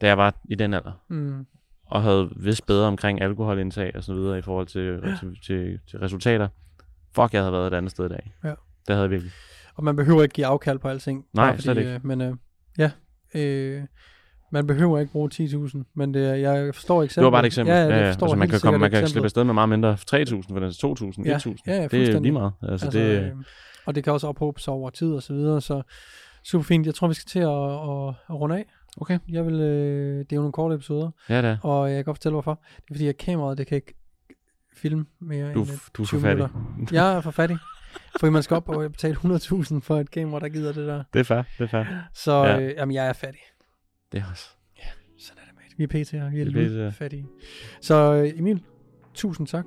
da 0.00 0.06
jeg 0.06 0.18
var 0.18 0.34
i 0.44 0.54
den 0.54 0.74
alder, 0.74 0.92
Mm, 1.08 1.46
og 1.86 2.02
havde 2.02 2.30
vidst 2.36 2.66
bedre 2.66 2.86
omkring 2.86 3.20
alkoholindtag 3.22 3.96
og 3.96 4.04
så 4.04 4.14
videre 4.14 4.38
i 4.38 4.42
forhold 4.42 4.66
til, 4.66 5.00
ja. 5.04 5.16
til, 5.20 5.38
til, 5.46 5.78
til 5.86 5.98
resultater. 5.98 6.48
Fuck, 7.14 7.32
jeg 7.32 7.40
havde 7.42 7.52
været 7.52 7.72
et 7.72 7.76
andet 7.76 7.90
sted 7.90 8.06
i 8.06 8.08
dag. 8.08 8.34
Ja. 8.44 8.48
Det 8.48 8.56
havde 8.88 9.00
jeg 9.02 9.10
virkelig. 9.10 9.32
Og 9.74 9.84
man 9.84 9.96
behøver 9.96 10.22
ikke 10.22 10.32
give 10.32 10.46
afkald 10.46 10.78
på 10.78 10.88
alting. 10.88 11.24
Nej, 11.34 11.50
bare 11.50 11.58
slet 11.60 11.78
ikke. 11.78 11.90
Øh, 11.94 12.06
men 12.06 12.20
øh, 12.20 12.34
ja, 12.78 12.90
øh, 13.34 13.82
man 14.52 14.66
behøver 14.66 14.98
ikke 14.98 15.12
bruge 15.12 15.30
10.000, 15.34 15.82
men 15.94 16.14
det, 16.14 16.28
er- 16.30 16.34
jeg 16.34 16.74
forstår 16.74 17.02
eksemplet. 17.02 17.16
Det 17.16 17.24
var 17.24 17.30
bare 17.30 17.42
et 17.42 17.46
eksempel. 17.46 17.74
Ja, 17.74 17.80
ja, 17.82 17.88
ja, 17.98 18.06
altså, 18.06 18.36
man 18.36 18.48
kan, 18.48 18.60
komme, 18.60 18.78
man 18.78 18.90
kan 18.90 19.08
slippe 19.08 19.26
afsted 19.26 19.44
med 19.44 19.54
meget 19.54 19.68
mindre. 19.68 19.92
3.000 19.92 19.98
for 20.52 20.60
den 20.60 20.70
2.000, 20.70 21.22
Ja, 21.24 21.36
1.000. 21.38 21.54
ja, 21.66 21.74
ja, 21.76 21.86
det 21.88 22.08
er 22.08 22.20
lige 22.20 22.32
meget. 22.32 22.52
Altså, 22.62 22.86
Altså, 22.86 22.98
det, 23.00 23.22
øh, 23.22 23.30
og 23.86 23.94
det 23.94 24.04
kan 24.04 24.12
også 24.12 24.26
ophobe 24.28 24.60
sig 24.60 24.72
over 24.72 24.90
tid 24.90 25.12
og 25.14 25.22
så 25.22 25.32
videre, 25.34 25.60
så 25.60 25.82
super 26.44 26.64
fint. 26.64 26.86
Jeg 26.86 26.94
tror, 26.94 27.08
vi 27.08 27.14
skal 27.14 27.26
til 27.28 27.38
at, 27.38 27.48
at, 27.48 28.08
at 28.30 28.40
runde 28.40 28.56
af. 28.56 28.64
okay. 28.96 29.18
Jeg 29.28 29.46
vil, 29.46 29.54
øh, 29.60 30.18
det 30.18 30.32
er 30.32 30.36
jo 30.36 30.40
nogle 30.40 30.52
korte 30.52 30.74
episoder, 30.74 31.10
Ja, 31.28 31.36
det 31.42 31.44
er. 31.50 31.56
og 31.62 31.88
jeg 31.90 31.96
kan 31.96 32.04
godt 32.04 32.16
fortælle, 32.16 32.34
hvorfor. 32.34 32.60
Det 32.76 32.82
er 32.90 32.94
fordi, 32.94 33.08
at 33.08 33.16
kameraet, 33.16 33.58
det 33.58 33.66
kan 33.66 33.76
ikke 33.76 33.94
filme 34.76 35.04
mere 35.20 35.52
Du, 35.54 35.58
end 35.60 35.68
du 35.68 35.72
er 35.72 35.76
for 35.76 35.90
20 36.04 36.20
fattig. 36.20 36.36
minutter. 36.76 36.96
Jeg 36.96 37.16
er 37.16 37.20
for 37.20 37.30
fattig. 37.30 37.58
Fordi 38.20 38.30
man 38.30 38.42
skal 38.42 38.54
op 38.54 38.68
og 38.68 38.92
betale 38.92 39.14
100.000 39.16 39.80
for 39.80 39.96
et 39.98 40.10
kamera, 40.10 40.40
der 40.40 40.48
gider 40.48 40.72
det 40.72 40.86
der. 40.86 41.02
Det 41.12 41.20
er 41.20 41.24
fair, 41.24 41.42
det 41.58 41.64
er 41.64 41.68
fair. 41.68 41.84
Så 42.14 42.32
Ja. 42.32 42.52
ja. 42.54 42.60
øh, 42.60 42.74
jamen, 42.76 42.94
jeg 42.94 43.06
er 43.08 43.12
fattig. 43.12 43.40
Det 44.12 44.20
er 44.20 44.24
også. 44.30 44.44
Sådan 45.18 45.42
er 45.42 45.46
det, 45.46 45.54
mate. 45.56 45.74
Vi 45.78 45.84
er 45.84 45.88
PT'er. 45.88 46.30
Vi 46.34 46.40
er 46.40 46.44
Vi 46.66 46.74
er 46.74 46.88
PT'er. 46.90 46.94
fattige. 46.94 47.26
Så 47.80 47.94
øh, 48.14 48.38
Emil, 48.38 48.62
tusind 49.14 49.46
tak, 49.46 49.64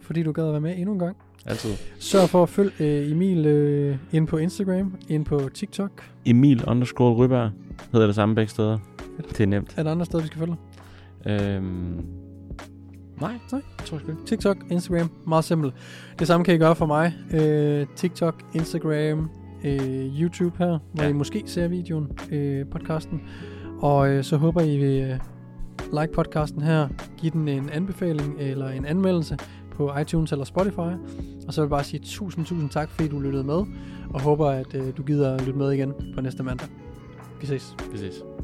fordi 0.00 0.22
du 0.22 0.32
gad 0.32 0.46
at 0.46 0.52
være 0.52 0.60
med 0.60 0.74
endnu 0.76 0.92
en 0.92 0.98
gang. 0.98 1.16
Altid. 1.46 1.70
Sørg 1.98 2.28
for 2.28 2.42
at 2.42 2.48
følge 2.48 2.70
øh, 2.80 3.12
Emil 3.12 3.46
øh, 3.46 3.96
ind 4.12 4.26
på 4.26 4.36
Instagram, 4.36 4.96
ind 5.08 5.24
på 5.24 5.48
TikTok. 5.54 6.04
Emil 6.26 6.64
underscore 6.64 7.14
Ryberg 7.14 7.50
hedder 7.92 8.06
det 8.06 8.14
samme 8.14 8.34
begge 8.34 8.50
steder. 8.50 8.78
Fedt. 9.16 9.28
Det 9.30 9.40
er 9.40 9.46
nemt. 9.46 9.74
Er 9.78 9.82
der 9.82 9.90
andre 9.90 10.04
steder, 10.06 10.22
vi 10.22 10.26
skal 10.26 10.38
følge? 10.38 10.56
Øhm, 11.26 12.04
nej, 13.20 13.32
Nej. 13.52 13.62
jeg 13.78 13.86
tror 13.86 13.98
ikke. 13.98 14.16
TikTok, 14.26 14.56
Instagram, 14.70 15.10
meget 15.26 15.44
simpelt. 15.44 15.74
Det 16.18 16.26
samme 16.26 16.44
kan 16.44 16.54
I 16.54 16.58
gøre 16.58 16.76
for 16.76 16.86
mig. 16.86 17.14
Øh, 17.34 17.86
TikTok, 17.96 18.42
Instagram, 18.54 19.30
øh, 19.64 20.20
YouTube 20.20 20.58
her, 20.58 20.78
hvor 20.92 21.04
Ja. 21.04 21.08
I 21.08 21.12
måske 21.12 21.42
ser 21.46 21.68
videoen, 21.68 22.08
øh, 22.32 22.66
podcasten. 22.70 23.20
Og 23.80 24.08
øh, 24.10 24.24
så 24.24 24.36
håber 24.36 24.60
I 24.60 24.76
vil 24.76 25.02
øh, 25.02 25.18
like 26.00 26.12
podcasten 26.14 26.62
her, 26.62 26.88
give 27.16 27.30
den 27.32 27.48
en 27.48 27.70
anbefaling 27.70 28.36
eller 28.38 28.68
en 28.68 28.84
anmeldelse 28.84 29.38
på 29.76 29.96
iTunes 29.98 30.32
eller 30.32 30.44
Spotify. 30.44 30.78
Og 31.46 31.54
så 31.54 31.60
vil 31.60 31.66
jeg 31.66 31.70
bare 31.70 31.84
sige 31.84 32.00
tusind, 32.04 32.44
tusind 32.46 32.70
tak, 32.70 32.90
fordi 32.90 33.08
du 33.08 33.20
lyttede 33.20 33.44
med, 33.44 33.62
og 34.10 34.20
håber, 34.20 34.46
at 34.50 34.74
øh, 34.74 34.96
du 34.96 35.02
gider 35.02 35.38
lytte 35.38 35.58
med 35.58 35.72
igen 35.72 35.92
på 36.14 36.20
næste 36.20 36.42
mandag. 36.42 36.68
Vi 37.40 37.46
ses. 37.46 37.76
Vi 37.92 37.98
ses. 37.98 38.37